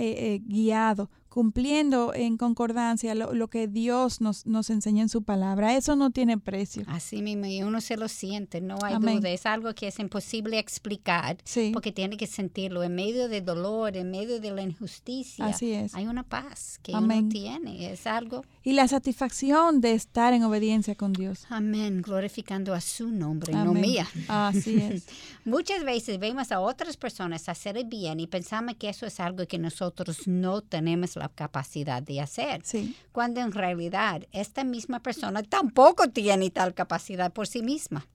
[0.45, 5.77] guiado, cumpliendo en concordancia lo, que Dios nos, nos enseña en su palabra.
[5.77, 6.83] Eso no tiene precio.
[6.87, 9.29] Así mismo, y uno se lo siente, no hay duda.
[9.29, 11.37] Es algo que es imposible explicar
[11.71, 12.83] porque tiene que sentirlo.
[12.83, 15.95] En medio del dolor, en medio de la injusticia, Así es.
[15.95, 17.89] hay una paz que uno tiene.
[17.89, 18.43] Es algo.
[18.61, 21.45] Y la satisfacción de estar en obediencia con Dios.
[21.47, 24.05] Amén, glorificando a su nombre, no mía.
[24.27, 25.07] Así es.
[25.45, 29.47] Muchas veces vemos a otras personas hacer el bien y pensamos que eso es algo
[29.47, 32.63] que nosotros no tenemos la capacidad de hacer.
[33.11, 38.07] Cuando en realidad esta misma persona tampoco tiene tal capacidad por sí misma.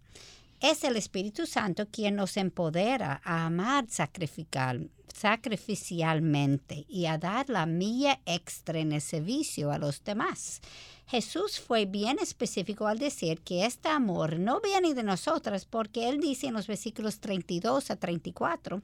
[0.61, 8.21] Es el Espíritu Santo quien nos empodera a amar sacrificialmente y a dar la mía
[8.25, 10.61] extra en el servicio a los demás.
[11.07, 16.21] Jesús fue bien específico al decir que este amor no viene de nosotras porque él
[16.21, 18.83] dice en los versículos 32 a 34,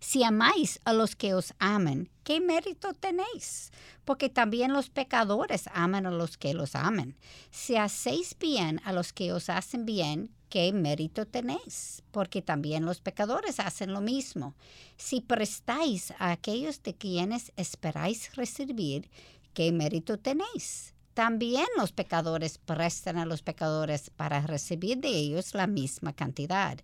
[0.00, 3.70] si amáis a los que os amen, ¿qué mérito tenéis?
[4.04, 7.16] Porque también los pecadores aman a los que los amen.
[7.50, 12.02] Si hacéis bien a los que os hacen bien, ¿qué mérito tenéis?
[12.10, 14.54] Porque también los pecadores hacen lo mismo.
[14.96, 19.10] Si prestáis a aquellos de quienes esperáis recibir,
[19.54, 20.94] ¿qué mérito tenéis?
[21.20, 26.78] También los pecadores prestan a los pecadores para recibir de ellos la misma cantidad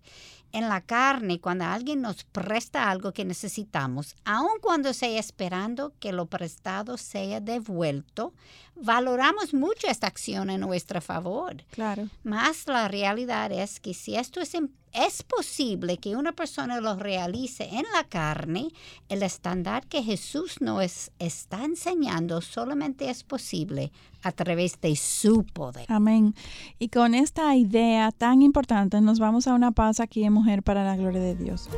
[0.51, 6.13] en la carne, cuando alguien nos presta algo que necesitamos, aun cuando sea esperando que
[6.13, 8.33] lo prestado sea devuelto,
[8.75, 11.63] valoramos mucho esta acción en nuestro favor.
[11.71, 12.09] Claro.
[12.23, 14.55] Más la realidad es que si esto es,
[15.05, 18.69] es posible que una persona lo realice en la carne,
[19.09, 23.91] el estándar que Jesús nos está enseñando solamente es posible
[24.23, 25.85] a través de su poder.
[25.89, 26.33] Amén.
[26.79, 30.83] Y con esta idea tan importante nos vamos a una pausa aquí en Mujer para
[30.83, 31.69] la Gloria de Dios.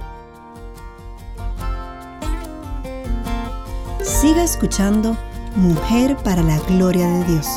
[4.01, 5.17] Siga escuchando
[5.55, 7.47] Mujer para la Gloria de Dios.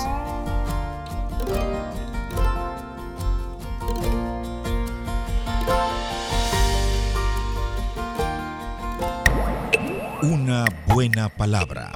[10.23, 11.91] Una buena palabra.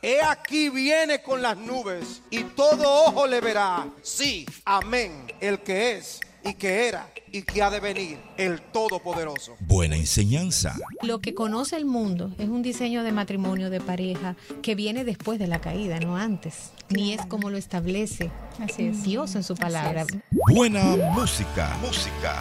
[0.00, 3.88] He aquí viene con las nubes y todo ojo le verá.
[4.02, 5.32] Sí, amén.
[5.40, 9.56] El que es y que era y que ha de venir el Todopoderoso.
[9.58, 10.76] Buena enseñanza.
[11.02, 15.40] Lo que conoce el mundo es un diseño de matrimonio, de pareja, que viene después
[15.40, 16.70] de la caída, no antes.
[16.88, 18.30] Ni es como lo establece
[19.02, 20.06] Dios en su palabra.
[20.30, 21.76] Buena música.
[21.82, 22.40] Música.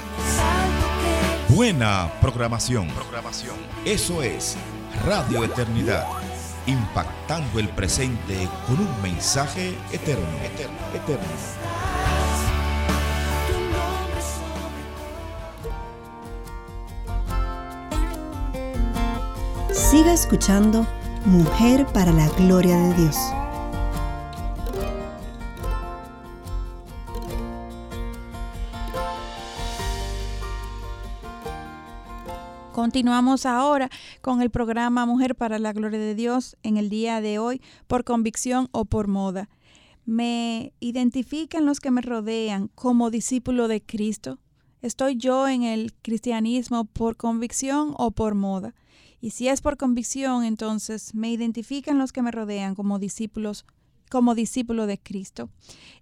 [1.50, 2.88] Buena programación.
[2.90, 3.56] Programación.
[3.86, 4.56] Eso es
[5.04, 6.06] Radio Eternidad.
[6.66, 10.26] Impactando el presente con un mensaje eterno.
[10.44, 10.78] Eterno.
[10.94, 11.26] Eterno.
[19.72, 20.88] Siga escuchando
[21.26, 23.18] Mujer para la Gloria de Dios.
[32.86, 33.90] Continuamos ahora
[34.22, 38.04] con el programa Mujer para la Gloria de Dios en el día de hoy por
[38.04, 39.50] convicción o por moda.
[40.06, 44.38] ¿Me identifican los que me rodean como discípulo de Cristo?
[44.84, 48.76] ¿Estoy yo en el cristianismo por convicción o por moda?
[49.20, 53.66] Y si es por convicción, entonces me identifican los que me rodean como discípulos
[54.10, 55.50] como discípulo de Cristo.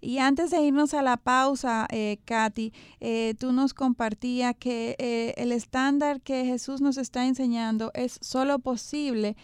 [0.02, 5.34] Y antes de irnos a la pausa, eh, Katy, eh, tú nos compartías que eh,
[5.38, 9.36] el estándar que Jesús nos está enseñando es solo posible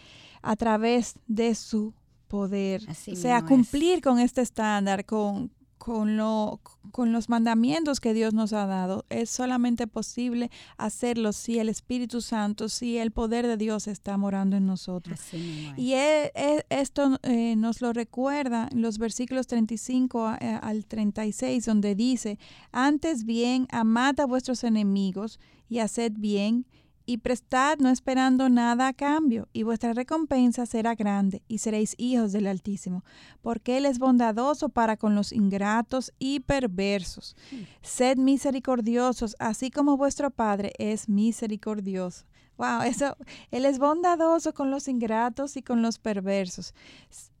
[0.42, 1.94] a través de su
[2.28, 2.82] poder.
[2.88, 6.60] o sea, cumplir con este estándar, con, con, lo,
[6.92, 9.06] con los mandamientos que Dios nos ha dado.
[9.08, 14.58] Es solamente posible hacerlo si el Espíritu Santo, si el poder de Dios está morando
[14.58, 15.18] en nosotros.
[15.32, 21.64] y e, e, esto eh, nos lo recuerda en los versículos 35 eh, al 36,
[21.64, 22.38] donde dice,
[22.72, 25.40] antes bien, amad a vuestros enemigos
[25.70, 26.66] y haced bien
[27.10, 32.30] y prestad no esperando nada a cambio, y vuestra recompensa será grande, y seréis hijos
[32.30, 33.04] del Altísimo,
[33.42, 37.34] porque Él es bondadoso para con los ingratos y perversos.
[37.82, 42.26] Sed misericordiosos, así como vuestro Padre es misericordioso.
[42.56, 43.16] Wow, eso,
[43.50, 46.74] Él es bondadoso con los ingratos y con los perversos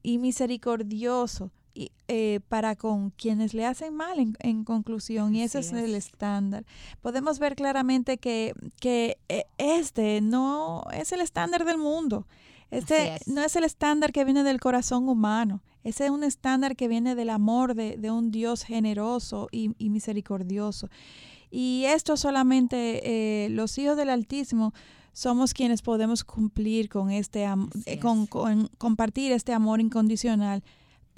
[0.02, 5.72] y misericordioso y, eh, para con quienes le hacen mal en, conclusión y ese es,
[5.72, 6.64] el estándar.
[7.00, 12.26] Podemos ver claramente que, que eh, este no es el estándar del mundo.
[12.70, 15.60] Este no es el estándar que viene del corazón humano.
[15.82, 19.90] Ese es un estándar que viene del amor de, de un Dios generoso y, y
[19.90, 20.88] misericordioso.
[21.50, 23.00] Y esto solamente
[23.44, 24.72] eh, los hijos del Altísimo
[25.12, 27.46] somos quienes podemos cumplir con este
[27.86, 28.26] eh, con,
[28.78, 30.62] compartir este amor incondicional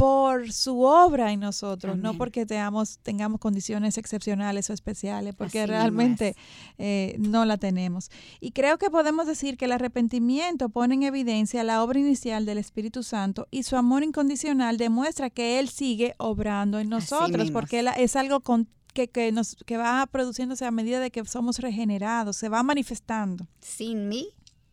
[0.03, 6.35] por su obra en nosotros, no porque tengamos, tengamos condiciones excepcionales o especiales, porque realmente
[6.77, 8.11] eh, no la tenemos.
[8.41, 12.59] Y creo que podemos decir que el arrepentimiento pone en evidencia la obra inicial del
[12.59, 18.17] Espíritu Santo y su amor incondicional demuestra que Él sigue obrando en nosotros, porque es
[18.17, 22.49] algo con, que, que, nos, que va produciéndose a medida de que somos regenerados, se
[22.49, 23.47] va manifestando.
[23.61, 24.31] Sin mí,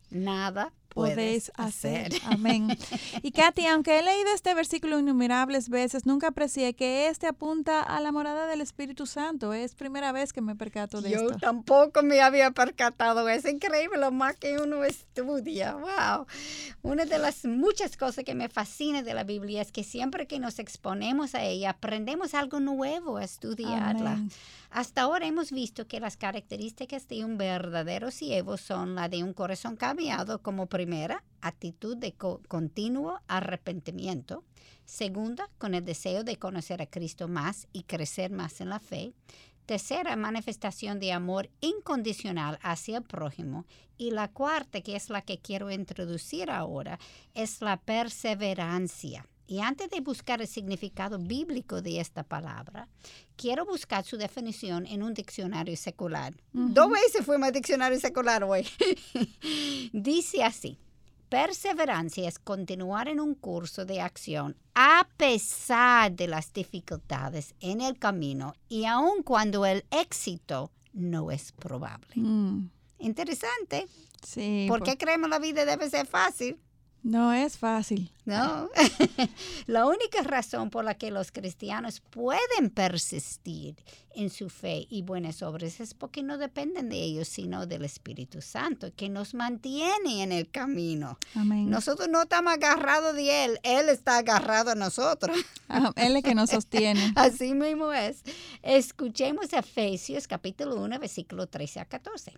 [0.09, 2.11] nada podéis hacer.
[2.25, 2.67] Amén.
[3.21, 7.99] Y Katy, aunque he leído este versículo innumerables veces, nunca aprecié que este apunta a
[8.01, 9.53] la morada del Espíritu Santo.
[9.53, 11.31] Es primera vez que me percato de esto.
[11.31, 13.27] Yo tampoco me había percatado.
[13.29, 15.75] Es increíble lo más que uno estudia.
[15.75, 16.27] Wow.
[16.81, 20.39] Una de las muchas cosas que me fascina de la Biblia es que siempre que
[20.39, 24.19] nos exponemos a ella, aprendemos algo nuevo a estudiarla.
[24.71, 29.33] Hasta ahora hemos visto que las características de un verdadero siervo son la de un
[29.33, 34.43] corazón cambiado como primera, actitud de continuo arrepentimiento.
[34.85, 39.13] Segunda, con el deseo de conocer a Cristo más y crecer más en la fe.
[39.65, 43.65] Tercera, manifestación de amor incondicional hacia el prójimo.
[43.97, 46.99] Y la cuarta, que es la que quiero introducir ahora,
[47.33, 49.27] es la perseverancia.
[49.49, 52.87] Y antes de buscar el significado bíblico de esta palabra,
[53.35, 56.35] quiero buscar su definición en un diccionario secular.
[56.53, 58.67] Dos veces fue mi diccionario secular hoy.
[59.91, 60.77] Dice así,
[61.29, 67.97] perseverancia es continuar en un curso de acción a pesar de las dificultades en el
[67.97, 72.13] camino y aun cuando el éxito no es probable.
[72.17, 72.69] Mm.
[72.99, 73.87] Interesante.
[74.23, 74.65] Sí.
[74.67, 76.59] ¿Por qué creemos la vida debe ser fácil?
[77.01, 78.11] No es fácil.
[78.25, 78.69] No.
[79.67, 83.75] la única razón por la que los cristianos pueden persistir
[84.13, 88.41] en su fe y buenas obras es porque no dependen de ellos, sino del Espíritu
[88.41, 91.17] Santo, que nos mantiene en el camino.
[91.35, 91.69] Amén.
[91.69, 95.37] Nosotros no estamos agarrados de Él, Él está agarrado a nosotros.
[95.69, 97.13] Ah, él es que nos sostiene.
[97.15, 98.23] Así mismo es.
[98.61, 102.33] Escuchemos Efesios capítulo 1, versículo 13 a 14.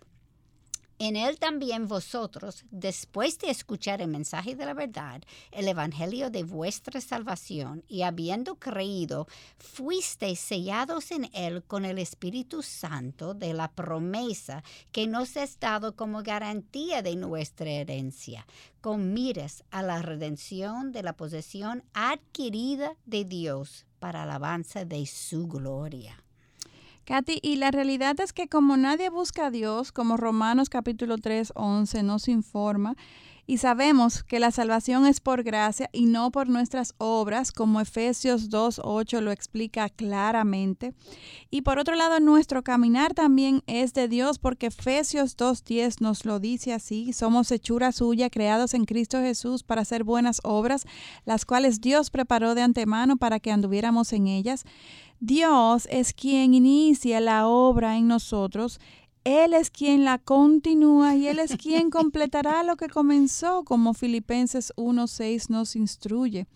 [1.04, 6.44] En él también vosotros, después de escuchar el mensaje de la verdad, el evangelio de
[6.44, 9.26] vuestra salvación, y habiendo creído,
[9.58, 14.62] fuisteis sellados en él con el Espíritu Santo de la promesa
[14.92, 18.46] que nos es dado como garantía de nuestra herencia,
[18.80, 25.48] con miras a la redención de la posesión adquirida de Dios para alabanza de su
[25.48, 26.22] gloria.
[27.04, 31.52] Katy, y la realidad es que como nadie busca a Dios, como Romanos capítulo 3,
[31.56, 32.96] 11 nos informa,
[33.44, 38.50] y sabemos que la salvación es por gracia y no por nuestras obras, como Efesios
[38.50, 40.94] 2, 8 lo explica claramente.
[41.50, 46.24] Y por otro lado, nuestro caminar también es de Dios, porque Efesios 2, 10 nos
[46.24, 50.86] lo dice así, somos hechura suya, creados en Cristo Jesús para hacer buenas obras,
[51.24, 54.64] las cuales Dios preparó de antemano para que anduviéramos en ellas.
[55.24, 58.80] Dios es quien inicia la obra en nosotros.
[59.22, 64.72] Él es quien la continúa y Él es quien completará lo que comenzó, como Filipenses
[64.76, 66.48] 1.6 nos instruye.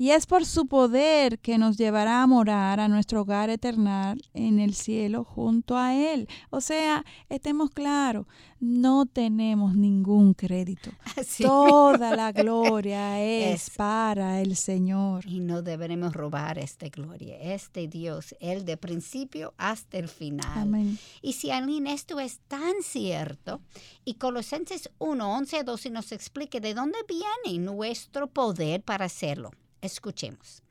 [0.00, 4.58] Y es por su poder que nos llevará a morar a nuestro hogar eterno en
[4.58, 6.26] el cielo junto a Él.
[6.48, 8.24] O sea, estemos claros,
[8.60, 10.90] no tenemos ningún crédito.
[11.42, 15.26] Toda la gloria es, para el Señor.
[15.26, 20.60] Y no deberemos robar esta gloria, este Dios, el de principio hasta el final.
[20.60, 20.98] Amén.
[21.20, 23.60] Y si Aline, esto es tan cierto,
[24.06, 29.50] y Colosenses 1, 11 a 12 nos explique de dónde viene nuestro poder para hacerlo.
[29.80, 30.62] Escuchemos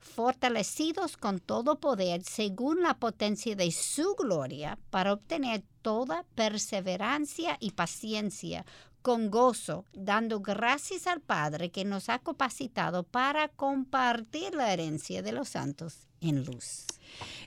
[0.00, 7.72] fortalecidos con todo poder según la potencia de su gloria, para obtener toda perseverancia y
[7.72, 8.64] paciencia
[9.02, 15.32] con gozo, dando gracias al Padre que nos ha capacitado para compartir la herencia de
[15.32, 16.86] los santos en luz.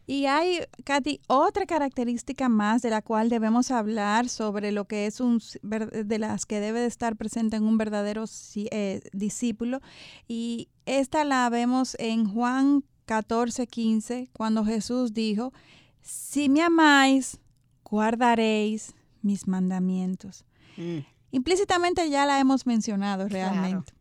[0.05, 5.21] Y hay, Katy, otra característica más de la cual debemos hablar sobre lo que es
[5.21, 9.81] un, de las que debe de estar presente en un verdadero eh, discípulo.
[10.27, 15.53] Y esta la vemos en Juan 14, 15, cuando Jesús dijo,
[16.01, 17.39] si me amáis,
[17.85, 20.43] guardaréis mis mandamientos.
[20.75, 20.99] Mm.
[21.31, 23.93] Implícitamente ya la hemos mencionado realmente.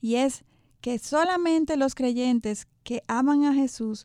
[0.00, 0.44] Y es
[0.80, 4.04] que solamente los creyentes que aman a Jesús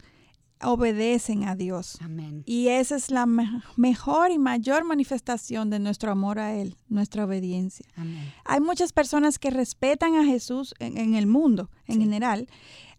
[0.62, 1.98] obedecen a Dios.
[2.02, 2.44] Amén.
[2.46, 7.26] Y esa es la me- mejor y mayor manifestación de nuestro amor a Él, nuestra
[7.26, 7.86] obediencia.
[7.96, 8.32] Amén.
[8.46, 12.48] Hay muchas personas que respetan a Jesús en, en el mundo en general,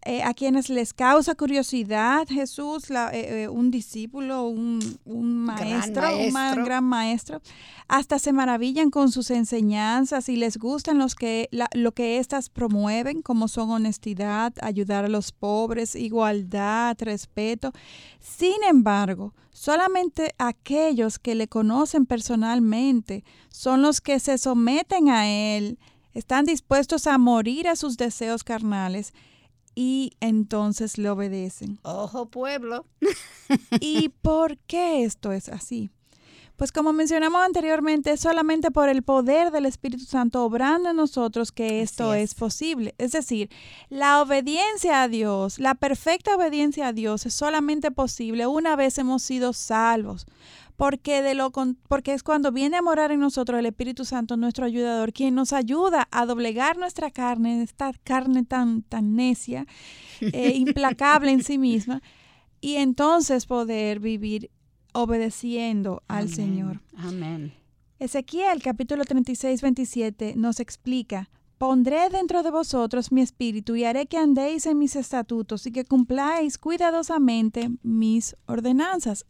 [0.05, 6.01] eh, a quienes les causa curiosidad Jesús, la- eh, eh, un discípulo, un, un maestro,
[6.27, 7.41] un ma- gran maestro,
[7.87, 12.49] hasta se maravillan con sus enseñanzas y les gustan los que, la- lo que éstas
[12.49, 17.71] promueven, como son honestidad, ayudar a los pobres, igualdad, respeto.
[18.19, 25.79] Sin embargo, solamente aquellos que le conocen personalmente son los que se someten a Él,
[26.13, 29.13] están dispuestos a morir a sus deseos carnales
[29.75, 31.79] y entonces le obedecen.
[31.83, 32.85] Ojo pueblo.
[33.79, 35.91] ¿Y por qué esto es así?
[36.55, 41.51] Pues como mencionamos anteriormente, es solamente por el poder del Espíritu Santo obrando en nosotros
[41.51, 42.31] que esto es.
[42.31, 42.35] es.
[42.35, 42.95] posible.
[42.97, 43.49] Es decir,
[43.89, 49.21] la obediencia a Dios, la perfecta obediencia a Dios es solamente posible una vez hemos
[49.21, 50.25] sido salvos.
[50.77, 54.35] Porque, de lo con- porque es cuando viene a morar en nosotros el Espíritu Santo,
[54.35, 59.65] nuestro ayudador, quien nos ayuda a doblegar nuestra carne, esta carne tan, tan necia,
[60.19, 62.01] eh, implacable en sí misma,
[62.59, 64.51] y entonces poder vivir
[64.93, 66.35] obedeciendo al Amén.
[66.35, 66.81] Señor.
[66.97, 67.53] Amén.
[67.99, 74.17] Ezequiel capítulo 36, 27 nos explica, pondré dentro de vosotros mi espíritu y haré que
[74.17, 79.25] andéis en mis estatutos y que cumpláis cuidadosamente mis ordenanzas.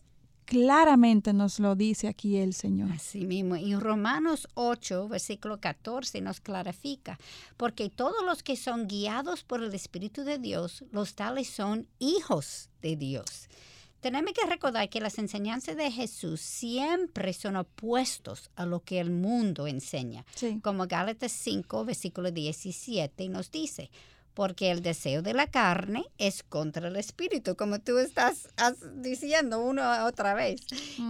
[0.45, 2.91] Claramente nos lo dice aquí el Señor.
[2.91, 3.55] Así mismo.
[3.55, 7.17] Y Romanos 8, versículo 14 nos clarifica,
[7.57, 12.69] porque todos los que son guiados por el Espíritu de Dios, los tales son hijos
[12.81, 13.49] de Dios.
[14.01, 19.09] Tenemos que recordar que las enseñanzas de Jesús siempre son opuestos a lo que el
[19.09, 20.25] mundo enseña.
[20.35, 20.59] Sí.
[20.61, 23.89] Como Gálatas 5, versículo 17 nos dice,
[24.35, 28.49] porque el deseo de la carne es contra el espíritu, como tú estás
[28.97, 30.61] diciendo una otra vez.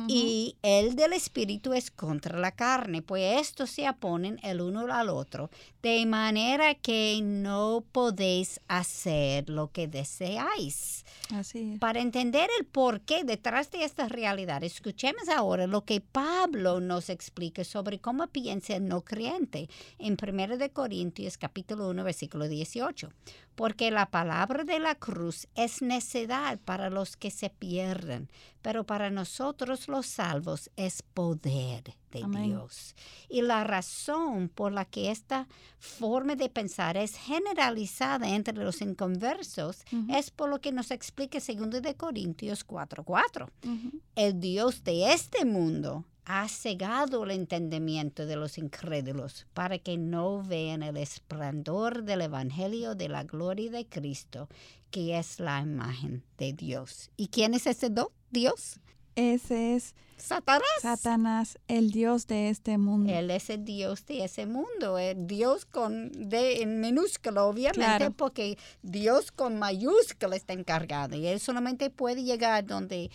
[0.07, 5.09] Y el del espíritu es contra la carne, pues estos se oponen el uno al
[5.09, 5.49] otro,
[5.81, 11.03] de manera que no podéis hacer lo que deseáis.
[11.33, 11.79] Así es.
[11.79, 17.63] Para entender el porqué detrás de esta realidad, escuchemos ahora lo que Pablo nos explica
[17.63, 19.67] sobre cómo piensa el no creyente
[19.97, 23.14] en 1 de Corintios capítulo 1 versículo 18.
[23.55, 28.29] Porque la palabra de la cruz es necedad para los que se pierden,
[28.61, 32.43] pero para nosotros los salvos es poder de Amén.
[32.49, 32.95] Dios.
[33.29, 35.47] Y la razón por la que esta
[35.79, 41.81] forma de pensar es generalizada entre los inconversos es por lo que nos explica 2
[41.81, 43.49] de Corintios 4:4.
[43.63, 44.01] Ujú.
[44.15, 50.41] El Dios de este mundo ha cegado el entendimiento de los incrédulos para que no
[50.43, 54.49] vean el esplendor del Evangelio de la gloria de Cristo,
[54.91, 57.11] que es la imagen de Dios.
[57.15, 58.79] ¿Y quién es ese do- Dios?
[59.15, 60.63] Ese es Satanás.
[60.81, 63.13] Satanás, el Dios de este mundo.
[63.13, 68.11] Él es el Dios de ese mundo, el Dios con D en minúsculo, obviamente, Claro.
[68.11, 73.09] porque Dios con mayúscula está encargado y él solamente puede llegar donde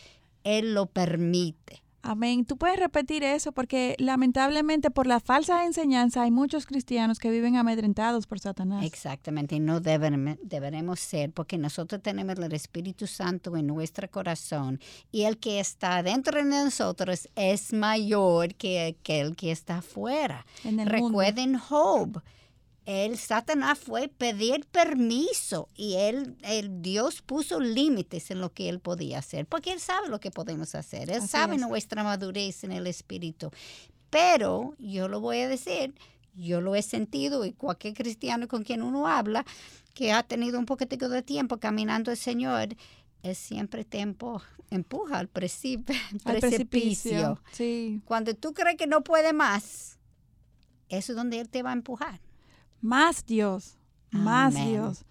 [0.44, 1.82] él lo permite.
[2.02, 2.44] Amén.
[2.46, 7.56] Tú puedes repetir eso porque lamentablemente por la falsa enseñanza hay muchos cristianos que viven
[7.56, 8.84] amedrentados por Satanás.
[8.84, 14.80] Exactamente, y no deben- deberemos ser, porque nosotros tenemos el Espíritu Santo en nuestro corazón
[15.12, 20.46] y el que está dentro de nosotros es mayor que aquel que está afuera.
[20.64, 20.92] En el mundo.
[21.08, 22.22] Recuerden Job.
[22.92, 28.80] El Satanás fue pedir permiso y él, el Dios puso límites en lo que él
[28.80, 31.60] podía hacer, porque él sabe lo que podemos hacer, él Así sabe es.
[31.60, 33.52] nuestra madurez en el espíritu.
[34.10, 35.94] Pero yo lo voy a decir,
[36.34, 39.46] yo lo he sentido y cualquier cristiano con quien uno habla
[39.94, 42.74] que ha tenido un poquitico de tiempo caminando el Señor,
[43.22, 45.94] es siempre tiempo, empuja al precipicio.
[46.24, 47.40] Al precipicio.
[47.52, 48.00] Sí.
[48.04, 49.96] Cuando tú crees que no puede más,
[50.88, 52.20] eso es donde Él te va a empujar.
[52.80, 53.78] Más Dios,
[54.10, 54.68] más Amén.
[54.70, 55.04] Dios,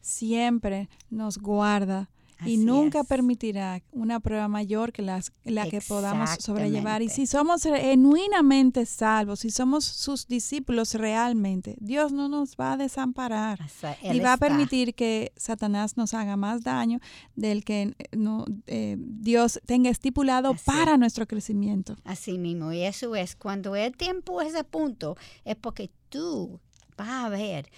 [0.00, 2.08] siempre nos guarda
[2.44, 3.06] y nunca es.
[3.06, 7.02] permitirá una prueba mayor que las, la que podamos sobrellevar.
[7.02, 12.76] Y si somos genuinamente salvos, si somos sus discípulos realmente, Dios no nos va a
[12.76, 13.60] desamparar.
[13.62, 17.00] O sea, y va a permitir que Satanás nos haga más daño
[17.36, 21.96] del que eh, no, eh, Dios tenga estipulado Así para nuestro crecimiento.
[22.04, 26.60] Así mismo, y eso es, cuando Él te empuja a punto, es porque tú
[26.96, 27.70] vas a ver,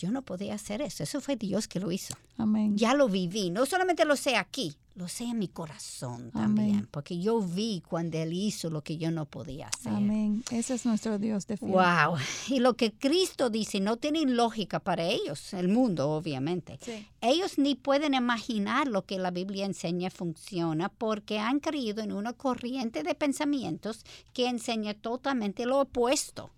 [0.00, 1.02] yo no podía hacer eso.
[1.02, 2.14] Eso fue Dios que lo hizo.
[2.38, 2.76] Amén.
[2.76, 3.50] Ya lo viví.
[3.50, 6.88] No solamente lo sé aquí, lo sé en mi corazón también.
[6.90, 9.92] Porque yo vi cuando Él hizo lo que yo no podía hacer.
[9.92, 10.42] Amén.
[10.50, 11.72] Ese es nuestro Dios de fiel.
[11.72, 12.16] Wow.
[12.48, 16.78] Y lo que Cristo dice no tiene lógica para ellos, el mundo, obviamente.
[17.20, 22.32] Ellos ni pueden imaginar lo que la Biblia enseña funciona porque han creído en una
[22.32, 26.50] corriente de pensamientos que enseña totalmente lo opuesto.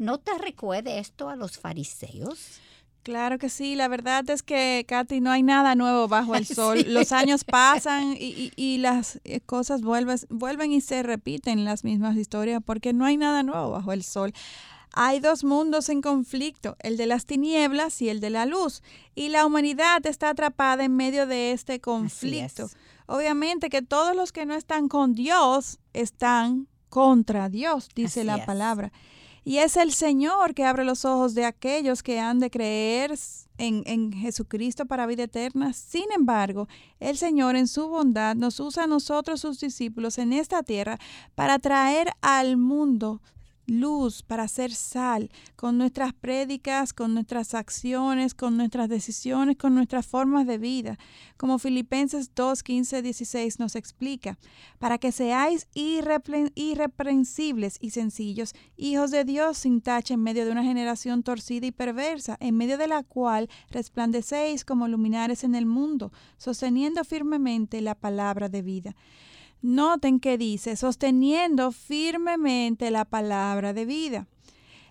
[0.00, 2.58] ¿No te recuerda esto a los fariseos?
[3.02, 6.86] Claro que sí, la verdad es que, Katy, no hay nada nuevo bajo el sol.
[6.88, 12.62] Los años pasan y, las eh, cosas vuelven, vuelven y se repiten las mismas historias
[12.64, 14.32] porque no hay nada nuevo bajo el sol.
[14.94, 18.82] Hay dos mundos en conflicto, el de las tinieblas y el de la luz,
[19.14, 22.70] y la humanidad está atrapada en medio de este conflicto.
[23.04, 28.92] Obviamente que todos los que no están con Dios están contra Dios, dice la palabra.
[29.44, 33.14] Y es el Señor que abre los ojos de aquellos que han de creer
[33.58, 35.72] en, en, Jesucristo para vida eterna.
[35.72, 36.68] Sin embargo,
[36.98, 40.98] el Señor en su bondad nos usa a nosotros, sus discípulos, en esta tierra
[41.34, 43.20] para traer al mundo
[43.70, 50.06] luz, para hacer sal, con nuestras prédicas, con nuestras acciones, con nuestras decisiones, con nuestras
[50.06, 50.98] formas de vida,
[51.36, 54.38] como Filipenses 2, 15, 16 nos explica,
[54.78, 60.64] para que seáis irreprensibles y sencillos, hijos de Dios sin tacha en medio de una
[60.64, 66.12] generación torcida y perversa, en medio de la cual resplandecéis como luminares en el mundo,
[66.38, 68.96] sosteniendo firmemente la palabra de vida.
[69.62, 74.26] Noten que dice, sosteniendo firmemente la palabra de vida.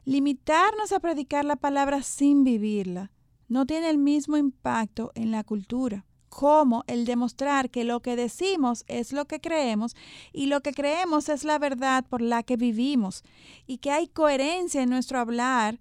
[0.06, 3.12] Limitarnos a predicar la palabra sin vivirla
[3.48, 8.86] no tiene el mismo impacto en la cultura como el demostrar que lo que decimos
[8.88, 9.96] es lo que creemos
[10.32, 13.24] y lo que creemos es la verdad por la que vivimos
[13.68, 15.80] y que hay coherencia en nuestro hablar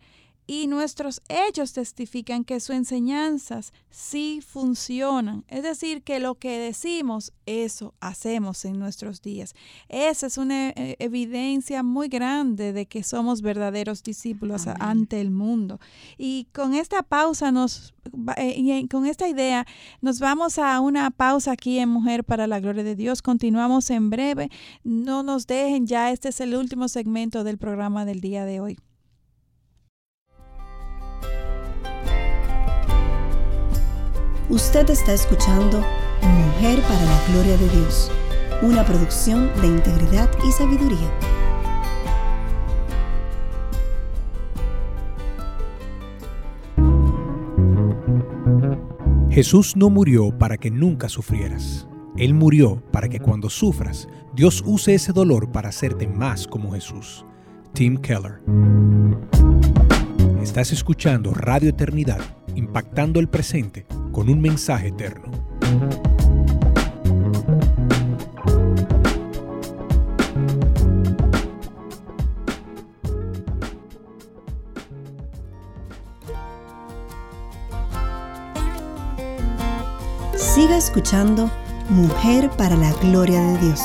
[0.50, 5.44] y nuestros hechos testifican que sus enseñanzas sí funcionan.
[5.46, 9.54] Es decir, que lo que decimos, eso hacemos en nuestros días.
[9.90, 15.80] Esa es una eh, evidencia muy grande de que somos verdaderos discípulos ante el mundo.
[16.16, 17.92] Y con esta pausa nos
[18.38, 19.66] eh, y con esta idea
[20.00, 23.20] nos vamos a una pausa aquí en Mujer para la Gloria de Dios.
[23.20, 24.48] Continuamos en breve.
[24.82, 28.78] No nos dejen ya, este es el último segmento del programa del día de hoy.
[34.50, 35.84] Usted está escuchando
[36.22, 38.10] Mujer para la Gloria de Dios,
[38.62, 41.12] una producción de integridad y sabiduría.
[49.30, 51.86] Jesús no murió para que nunca sufrieras.
[52.16, 57.26] Él murió para que cuando sufras, Dios use ese dolor para hacerte más como Jesús.
[57.74, 58.40] Tim Keller.
[60.42, 62.20] Estás escuchando Radio Eternidad,
[62.58, 65.30] impactando el presente con un mensaje eterno.
[80.36, 81.48] Siga escuchando
[81.88, 83.80] Mujer para la Gloria de Dios.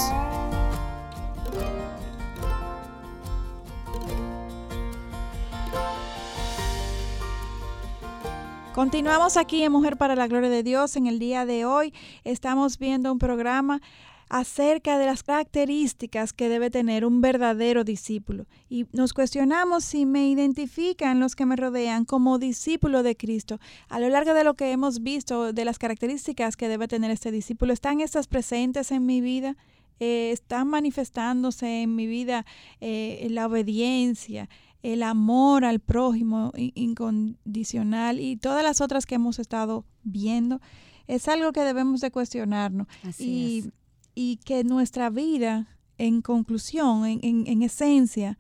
[8.94, 10.96] Continuamos aquí en Mujer para la Gloria de Dios.
[10.98, 13.82] En el día de hoy estamos viendo un programa
[14.30, 18.46] acerca de las características que debe tener un verdadero discípulo.
[18.70, 23.60] Y nos cuestionamos si me identifican los que me rodean como discípulo de Cristo.
[23.90, 27.32] A lo largo de lo que hemos visto de las características que debe tener este
[27.32, 29.58] discípulo, ¿están estas presentes en mi vida?
[30.00, 32.46] Eh, ¿Están manifestándose en mi vida
[32.80, 34.50] eh, la obediencia,
[34.84, 40.60] el amor al prójimo incondicional y todas las otras que hemos estado viendo,
[41.08, 42.88] es algo que debemos de cuestionarnos.
[43.18, 43.72] y,
[44.14, 48.38] y que nuestra vida, en conclusión, en, en, esencia,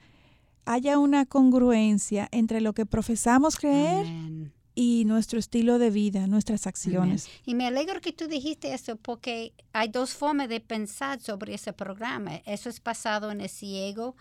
[0.66, 4.06] haya una congruencia entre lo que profesamos creer
[4.76, 7.28] y nuestro estilo de vida, nuestras acciones.
[7.46, 11.74] Y me alegro que tú dijiste eso porque hay dos formas de pensar sobre ese
[11.74, 12.36] programa.
[12.46, 14.16] Eso es basado en el ciego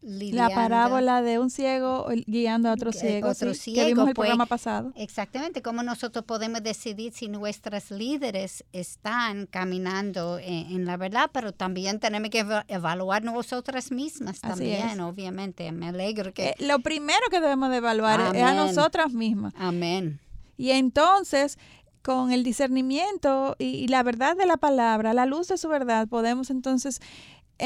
[0.00, 4.26] la parábola de un ciego guiando a otro ciego, otro ciego que vimos el pues,
[4.26, 4.92] programa pasado.
[4.96, 12.00] Exactamente, cómo nosotros podemos decidir si nuestras líderes están caminando en, la verdad, pero también
[12.00, 15.70] tenemos que evaluar nosotras mismas también, obviamente.
[15.72, 16.50] Me alegro que...
[16.50, 19.54] Eh, lo primero que debemos de evaluar es a nosotras mismas.
[19.56, 20.20] Amén.
[20.56, 21.58] Y entonces
[22.02, 26.50] con el discernimiento y, la verdad de la palabra, la luz de su verdad, podemos
[26.50, 27.00] entonces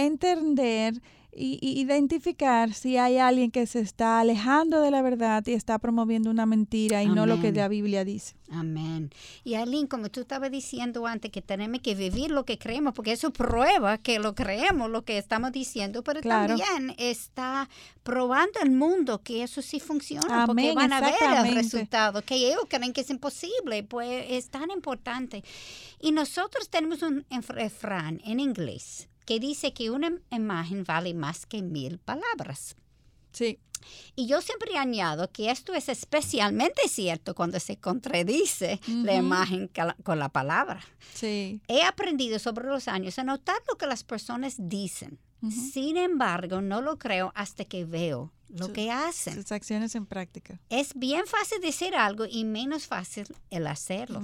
[0.05, 1.01] entender
[1.37, 6.31] y, identificar si hay alguien que se está alejando de la verdad y está promoviendo
[6.31, 8.35] una mentira y no lo que la Biblia dice.
[8.51, 9.11] Amén.
[9.45, 13.13] Y Aileen, como tú estabas diciendo antes, que tenemos que vivir lo que creemos, porque
[13.13, 17.69] eso prueba que lo creemos, lo que estamos diciendo, pero también está
[18.03, 21.15] probando el mundo que eso sí funciona, porque van a ver
[21.47, 25.45] el resultado, que ellos creen que es imposible, pues es tan importante.
[26.01, 31.61] Y nosotros tenemos un refrán en inglés que dice que una imagen vale más que
[31.61, 32.77] mil palabras.
[33.33, 33.59] Sí.
[34.15, 39.71] Y yo siempre añado que esto es especialmente cierto cuando se contradice la imagen
[40.03, 40.81] con la palabra.
[41.13, 41.61] Sí.
[41.69, 45.19] He aprendido sobre los años a notar lo que las personas dicen.
[45.51, 49.35] Sin embargo, no lo creo hasta que veo lo que hacen.
[49.35, 50.61] Sus acciones en práctica.
[50.71, 54.23] Es bien fácil decir algo y menos fácil el hacerlo.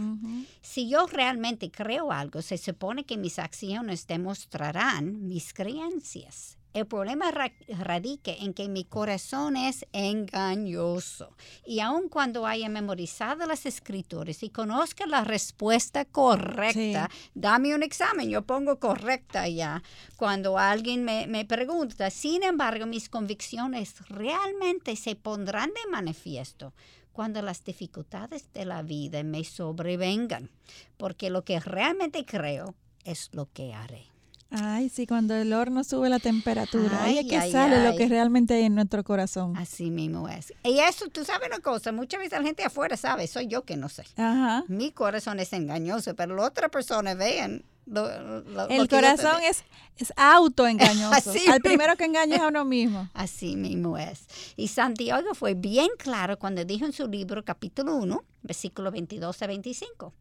[0.61, 6.59] Si yo realmente creo algo, se supone que mis acciones demostrarán mis creencias.
[6.73, 11.37] El problema radica en que mi corazón es engañoso.
[11.67, 18.31] Y aun cuando haya memorizado las escrituras y conozca la respuesta correcta, dame un examen,
[18.31, 19.83] yo pongo correcta ya.
[20.17, 26.73] Cuando alguien me, me pregunta, sin embargo, mis convicciones realmente se pondrán de manifiesto
[27.13, 30.51] cuando las dificultades de la vida me sobrevengan,
[30.97, 34.12] porque lo que realmente creo es lo que haré.
[34.53, 38.55] Ay, sí, cuando el horno sube la temperatura, ahí es que sale lo que realmente
[38.55, 39.57] hay en nuestro corazón.
[39.57, 40.53] Así mismo es.
[40.63, 43.77] Y eso, tú sabes una cosa, muchas veces la gente afuera sabe, soy yo que
[43.77, 44.05] no sé.
[44.17, 44.65] Ajá.
[44.69, 49.65] Mi corazón es engañoso, pero la otra persona vean el corazón es,
[49.99, 51.33] es autoengañoso.
[51.51, 53.09] Al primero que engaña es a uno mismo.
[53.15, 54.27] Así mismo es.
[54.57, 59.47] Y Santiago fue bien claro cuando dijo en su libro, capítulo 1, versículo 22 a
[59.47, 60.13] 25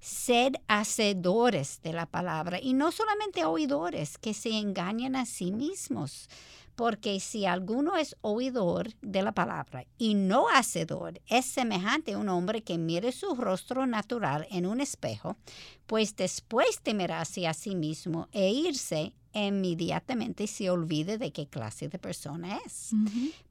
[0.00, 6.28] sed hacedores de la palabra y no solamente oidores que se engañan a sí mismos.
[6.80, 12.30] Porque si alguno es oidor de la palabra y no hacedor, es semejante a un
[12.30, 15.36] hombre que mire su rostro natural en un espejo,
[15.86, 21.98] pues después temerase a sí mismo e irse inmediatamente se olvide de qué clase de
[21.98, 22.90] persona es.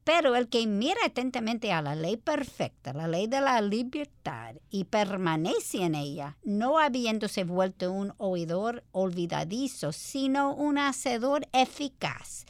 [0.04, 4.84] Pero el que mira atentamente a la ley perfecta, la ley de la libertad, y
[4.84, 12.44] permanece en ella, no habiéndose vuelto un oidor olvidadizo, sino un hacedor eficaz,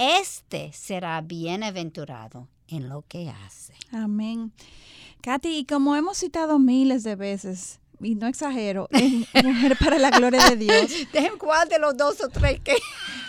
[0.00, 3.74] este será bienaventurado en lo que hace.
[3.92, 4.52] Amén.
[5.20, 9.12] Katy, y como hemos citado miles de veces, y no exagero, es
[9.44, 10.90] mujer para la gloria de Dios.
[11.12, 12.76] Dejen cuál de los dos o tres que...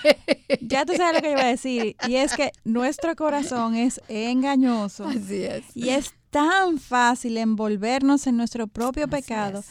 [0.62, 5.06] ya tú sabes lo que iba a decir, y es que nuestro corazón es engañoso.
[5.06, 5.66] Así es.
[5.76, 9.62] Y es tan fácil envolvernos en nuestro propio pecado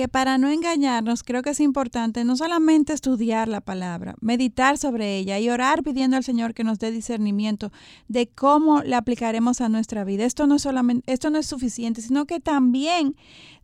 [0.00, 5.18] que para no engañarnos creo que es importante no solamente estudiar la palabra, meditar sobre
[5.18, 7.70] ella y orar pidiendo al Señor que nos dé discernimiento
[8.08, 10.24] de cómo la aplicaremos a nuestra vida.
[10.24, 13.14] Esto no, solamente, esto no es suficiente, sino que también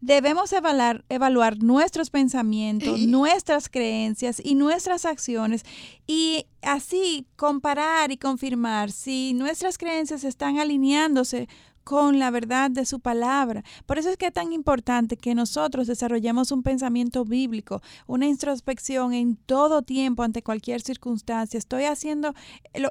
[0.02, 5.62] debemos evaluar, evaluar nuestros pensamientos, nuestras creencias y nuestras acciones
[6.06, 11.48] y así comparar y confirmar si nuestras creencias están alineándose
[11.86, 13.62] con la verdad de su palabra.
[13.86, 19.14] Por eso es que es tan importante que nosotros desarrollemos un pensamiento bíblico, una introspección
[19.14, 21.58] en todo tiempo ante cualquier circunstancia.
[21.58, 22.34] Estoy haciendo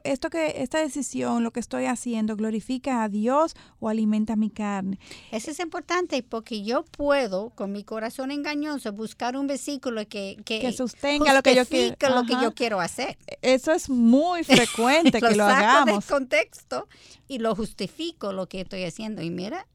[0.05, 4.97] esto que esta decisión, lo que estoy haciendo glorifica a Dios o alimenta mi carne.
[5.29, 10.71] Eso es importante porque yo puedo con mi corazón engañoso buscar un versículo que que,
[10.71, 13.17] sostenga lo que yo quiero, lo que yo quiero hacer.
[13.41, 16.07] Eso es muy frecuente que lo hagamos.
[16.07, 16.87] Del contexto
[17.27, 19.67] y lo justifico lo que estoy haciendo y mira.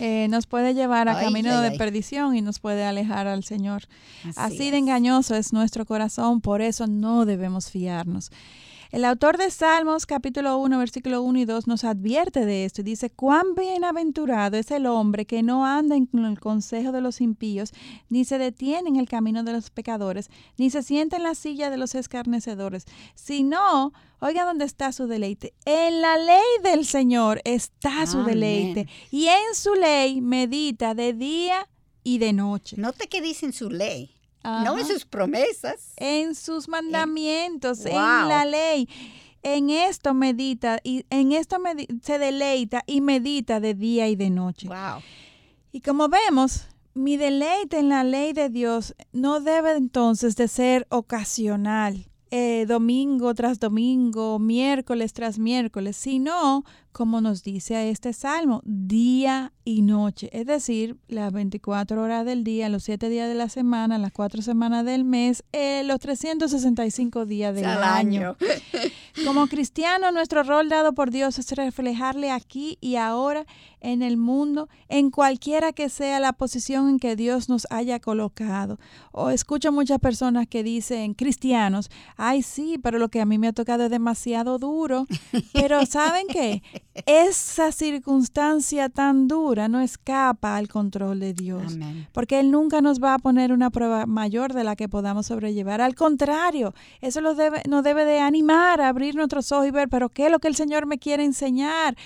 [0.00, 3.82] Eh, nos puede llevar a camino de perdición y nos puede alejar al Señor.
[4.36, 8.30] Así de engañoso es nuestro corazón, por eso no debemos fiarnos.
[8.90, 12.84] El autor de Salmos capítulo 1 versículo 1 y 2 nos advierte de esto y
[12.84, 17.72] dice, cuán bienaventurado es el hombre que no anda en el consejo de los impíos,
[18.08, 21.68] ni se detiene en el camino de los pecadores, ni se sienta en la silla
[21.68, 28.06] de los escarnecedores, sino, oiga dónde está su deleite, en la ley del Señor está
[28.06, 31.68] su deleite y en su ley medita de día
[32.04, 32.76] y de noche.
[32.78, 34.17] Note que dice en su ley.
[34.64, 35.92] No en sus promesas.
[35.96, 38.88] En sus mandamientos, en la ley.
[39.42, 41.58] En esto medita y en esto
[42.02, 44.66] se deleita y medita de día y de noche.
[44.66, 45.00] Wow.
[45.70, 50.86] Y como vemos, mi deleite en la ley de Dios no debe entonces de ser
[50.90, 56.64] ocasional, eh, domingo tras domingo, miércoles tras miércoles, sino
[56.98, 62.68] como nos dice este salmo, día y noche, es decir, las 24 horas del día,
[62.68, 67.54] los 7 días de la semana, las 4 semanas del mes, eh, los 365 días
[67.54, 68.36] del año.
[69.24, 73.46] Como cristiano, nuestro rol dado por Dios es reflejarle aquí y ahora
[73.80, 78.78] en el mundo, en cualquiera que sea la posición en que Dios nos haya colocado.
[79.12, 83.48] O escucho muchas personas que dicen, cristianos, ay sí, pero lo que a mí me
[83.48, 85.06] ha tocado es demasiado duro.
[85.52, 86.62] Pero ¿saben qué?
[87.06, 91.78] Esa circunstancia tan dura no escapa al control de Dios.
[92.12, 95.80] Porque Él nunca nos va a poner una prueba mayor de la que podamos sobrellevar.
[95.80, 99.88] Al contrario, eso nos debe, nos debe de animar a abrir nuestros ojos y ver,
[99.88, 101.96] pero ¿qué es lo que el Señor me quiere enseñar?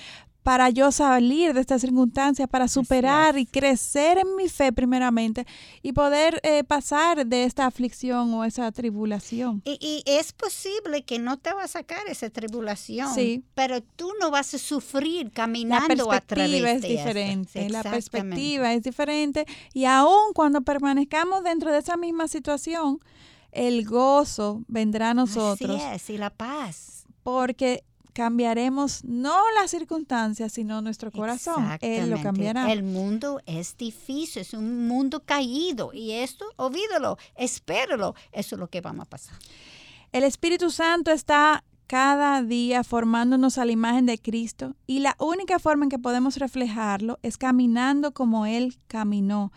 [0.42, 5.46] Para yo salir de esta circunstancia, para superar y crecer en mi fe primeramente
[5.82, 9.62] y poder eh, pasar de esta aflicción o esa tribulación.
[9.64, 13.44] Y, es posible que no te va a sacar esa tribulación, sí.
[13.54, 19.46] pero tú no vas a sufrir caminando la perspectiva es diferente, la perspectiva es diferente
[19.72, 22.98] y aun cuando permanezcamos dentro de esa misma situación,
[23.52, 25.80] el gozo vendrá a nosotros.
[25.80, 27.04] Así es, y la paz.
[27.22, 31.66] Porque cambiaremos no las circunstancias, sino nuestro corazón.
[31.80, 32.70] Él lo cambiará.
[32.72, 38.68] El mundo es difícil, es un mundo caído y esto, olvídalo, espéralo, eso es lo
[38.68, 39.36] que vamos a pasar.
[40.12, 45.58] El Espíritu Santo está cada día formándonos a la imagen de Cristo y la única
[45.58, 49.52] forma en que podemos reflejarlo es caminando como Él caminó.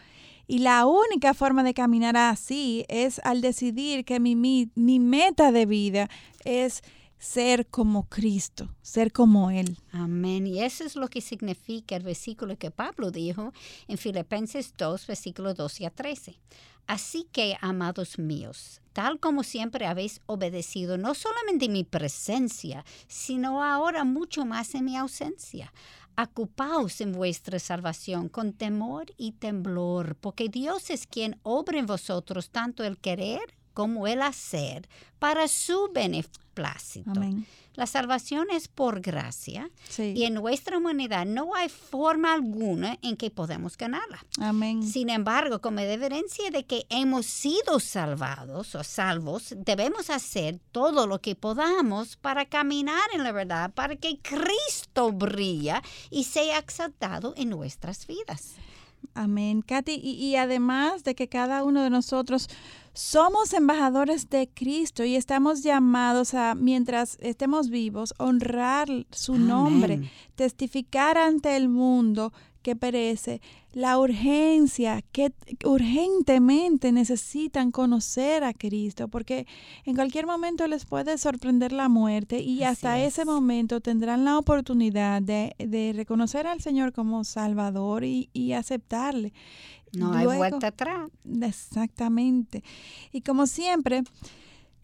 [0.48, 5.52] Y la única forma de caminar así es al decidir que mi, mi, mi meta
[5.52, 6.10] de vida
[6.44, 6.84] es
[7.18, 9.78] ser como Cristo, ser como Él.
[9.92, 10.48] Amén.
[10.48, 13.54] Y eso es lo que significa el versículo que Pablo dijo
[13.88, 16.40] en Filipenses 2, versículos 12 a 13.
[16.88, 23.64] Así que, amados míos, tal como siempre habéis obedecido, no solamente en mi presencia, sino
[23.64, 25.74] ahora mucho más en mi ausencia.
[26.18, 32.52] Ocupaos en vuestra salvación con temor y temblor, porque Dios es quien obra en vosotros
[32.52, 37.12] tanto el querer como el hacer para su beneplácito.
[37.76, 43.30] La salvación es por gracia y en nuestra humanidad no hay forma alguna en que
[43.30, 44.26] podemos ganarla.
[44.40, 44.82] Amén.
[44.82, 51.20] Sin embargo, como diferencia de que hemos sido salvados o salvos, debemos hacer todo lo
[51.20, 57.50] que podamos para caminar en la verdad, para que Cristo brilla y sea exaltado en
[57.50, 58.56] nuestras vidas.
[59.14, 59.62] Amén.
[59.62, 62.50] Katy, y además de que cada uno de nosotros
[62.94, 71.18] somos embajadores de Cristo y estamos llamados a, mientras estemos vivos, honrar su nombre, testificar
[71.18, 72.32] ante el mundo
[72.66, 73.42] que perece,
[73.74, 75.32] la urgencia, que
[75.64, 79.46] urgentemente necesitan conocer a Cristo, porque
[79.84, 85.22] en cualquier momento les puede sorprender la muerte y hasta ese momento tendrán la oportunidad
[85.22, 89.32] de, reconocer al Señor como Salvador y, aceptarle.
[89.94, 91.12] No hay vuelta atrás.
[91.40, 92.64] Exactamente.
[93.12, 94.02] Y como siempre,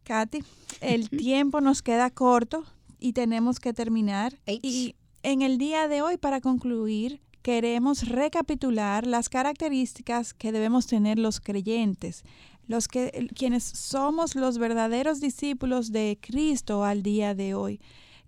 [0.03, 0.43] Katy,
[0.81, 2.63] el tiempo nos queda corto
[2.99, 4.37] y tenemos que terminar.
[4.45, 11.17] Y en el día de hoy, para concluir, queremos recapitular las características que debemos tener
[11.17, 12.23] los creyentes,
[12.67, 17.79] los que quienes somos los verdaderos discípulos de Cristo al día de hoy.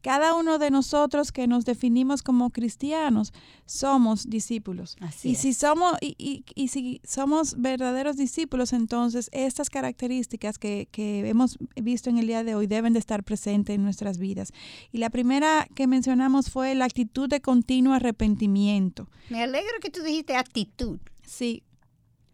[0.04, 3.32] Cada uno de nosotros que nos definimos como cristianos
[3.66, 4.98] somos discípulos.
[5.24, 11.58] y si somos y, y, si somos verdaderos discípulos, entonces estas características que, que, hemos
[11.82, 14.52] visto en el día de hoy deben de estar presentes en nuestras vidas.
[14.92, 19.08] Y la primera que mencionamos fue la actitud de continuo arrepentimiento.
[19.30, 21.00] Me alegro que tú dijiste actitud.
[21.26, 21.64] Sí,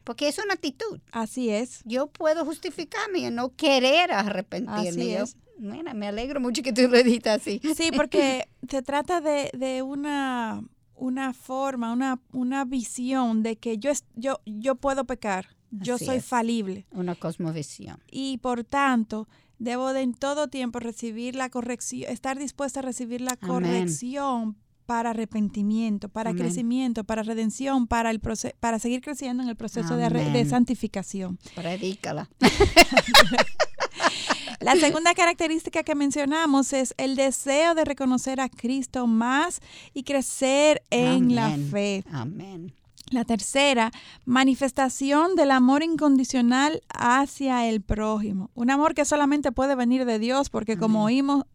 [0.09, 0.99] porque es una actitud.
[1.11, 1.83] Así es.
[1.85, 4.89] Yo puedo justificarme y no querer arrepentirme.
[4.89, 5.37] Así es.
[5.59, 7.61] Bueno, me alegro mucho que tú lo digas así.
[7.75, 10.63] Sí, porque se trata de, de una,
[10.95, 16.87] una forma, una, una visión de que yo, yo, yo puedo pecar, yo soy falible.
[16.89, 18.01] Una cosmovisión.
[18.09, 19.27] Y por tanto,
[19.59, 24.57] debo de en todo tiempo recibir la corrección, estar dispuesta a recibir la corrección
[24.89, 28.19] para arrepentimiento, para crecimiento, para redención, para el
[28.59, 31.37] para seguir creciendo en el proceso de, de, santificación.
[31.53, 32.27] Predícala.
[34.61, 39.61] La segunda característica que mencionamos es el deseo de reconocer a Cristo más
[39.93, 42.03] y crecer en la fe.
[42.11, 42.73] Amén.
[43.09, 43.91] La tercera,
[44.25, 48.51] manifestación del amor incondicional hacia el prójimo.
[48.53, 51.45] Un amor que solamente puede venir de Dios, porque como, oímos,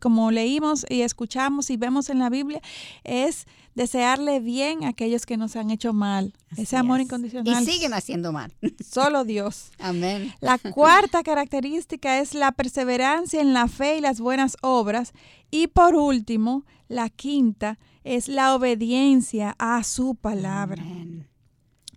[0.00, 2.62] como leímos y escuchamos y vemos en la Biblia,
[3.04, 6.32] es desearle bien a aquellos que nos han hecho mal.
[6.56, 7.62] Ese amor incondicional.
[7.62, 8.52] Y siguen haciendo mal.
[8.84, 9.70] Solo Dios.
[9.78, 10.32] Amén.
[10.40, 15.12] La cuarta característica es la perseverancia en la fe y las buenas obras
[15.50, 20.82] Y por último, la quinta es la obediencia a su palabra.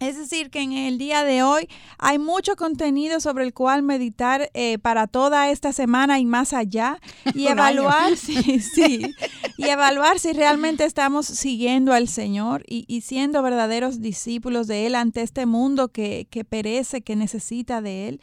[0.05, 4.51] Es decir, que en el día de hoy hay mucho contenido sobre el cual meditar
[4.53, 6.99] eh, para toda esta semana y más allá
[7.33, 9.15] y evaluar si, sí,
[9.57, 15.21] y evaluar si realmente estamos siguiendo al Señor y, siendo verdaderos discípulos de Él ante
[15.23, 18.21] este mundo que, que perece, que necesita de Él.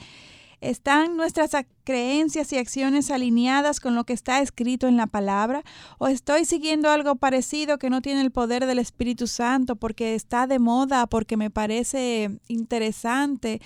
[0.63, 1.51] ¿Están nuestras
[1.83, 5.65] creencias y acciones alineadas con lo que está escrito en la palabra?
[5.99, 10.47] ¿O estoy siguiendo algo parecido que no tiene el poder del Espíritu Santo porque está
[10.47, 13.61] de moda, porque me parece interesante?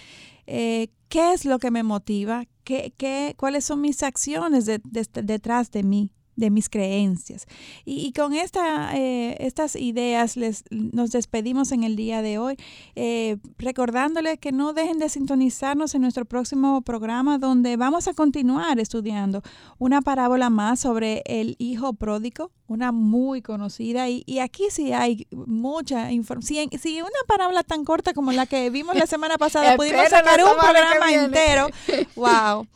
[0.46, 2.46] Eh, ¿Qué es lo que me motiva?
[2.64, 6.12] ¿Qué, qué, ¿Cuáles son mis acciones detrás de mí?
[6.36, 7.46] De mis creencias.
[7.84, 12.56] Y, con eh, estas ideas les, nos despedimos en el día de hoy,
[12.94, 18.78] eh, recordándoles que no dejen de sintonizarnos en nuestro próximo programa donde vamos a continuar
[18.78, 19.42] estudiando
[19.78, 24.08] una parábola más sobre el hijo pródigo, una muy conocida.
[24.08, 26.68] Y, aquí sí hay mucha información.
[26.80, 30.58] Si, una parábola tan corta como la que vimos la semana pasada pudimos sacar un
[30.58, 31.68] programa entero,
[32.16, 32.66] wow.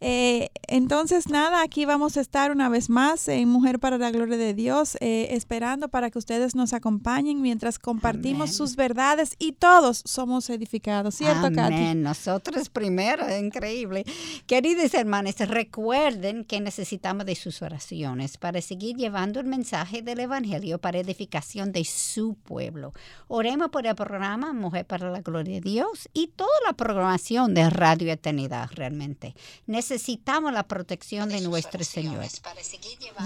[0.00, 4.36] Eh, entonces, nada, aquí vamos a estar una vez más en Mujer para la Gloria
[4.36, 10.02] de Dios, eh, esperando para que ustedes nos acompañen mientras compartimos sus verdades y todos
[10.04, 12.02] somos edificados, ¿cierto, Amén.
[12.02, 14.04] Nosotros primero, increíble.
[14.46, 18.96] Queridos hermanos, recuerden que necesitamos de sus oraciones para seguir
[19.40, 22.92] el mensaje del Evangelio para edificación de su pueblo.
[23.28, 27.68] Oremos por el programa Mujer para la Gloria de Dios y toda la programación de
[27.70, 29.34] Radio Eternidad realmente
[29.66, 32.24] necesitamos la protección de nuestro Señor.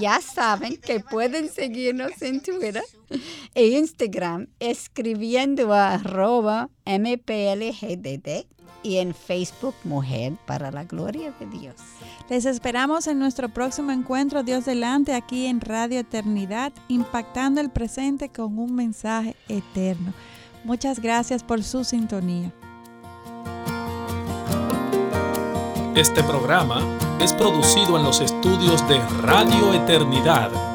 [0.01, 2.85] Ya saben que pueden seguirnos en Twitter
[3.55, 8.47] e Instagram escribiendo a arroba mplgdd
[8.83, 11.77] y en Facebook Mujer para la Gloria de Dios.
[12.29, 18.29] Les esperamos en nuestro próximo encuentro Dios delante aquí en Radio Eternidad, impactando el presente
[18.29, 20.13] con un mensaje eterno.
[20.65, 22.53] Muchas gracias por su sintonía.
[25.97, 26.83] Este programa
[27.21, 30.70] es producido en los estudios de Radio Eternidad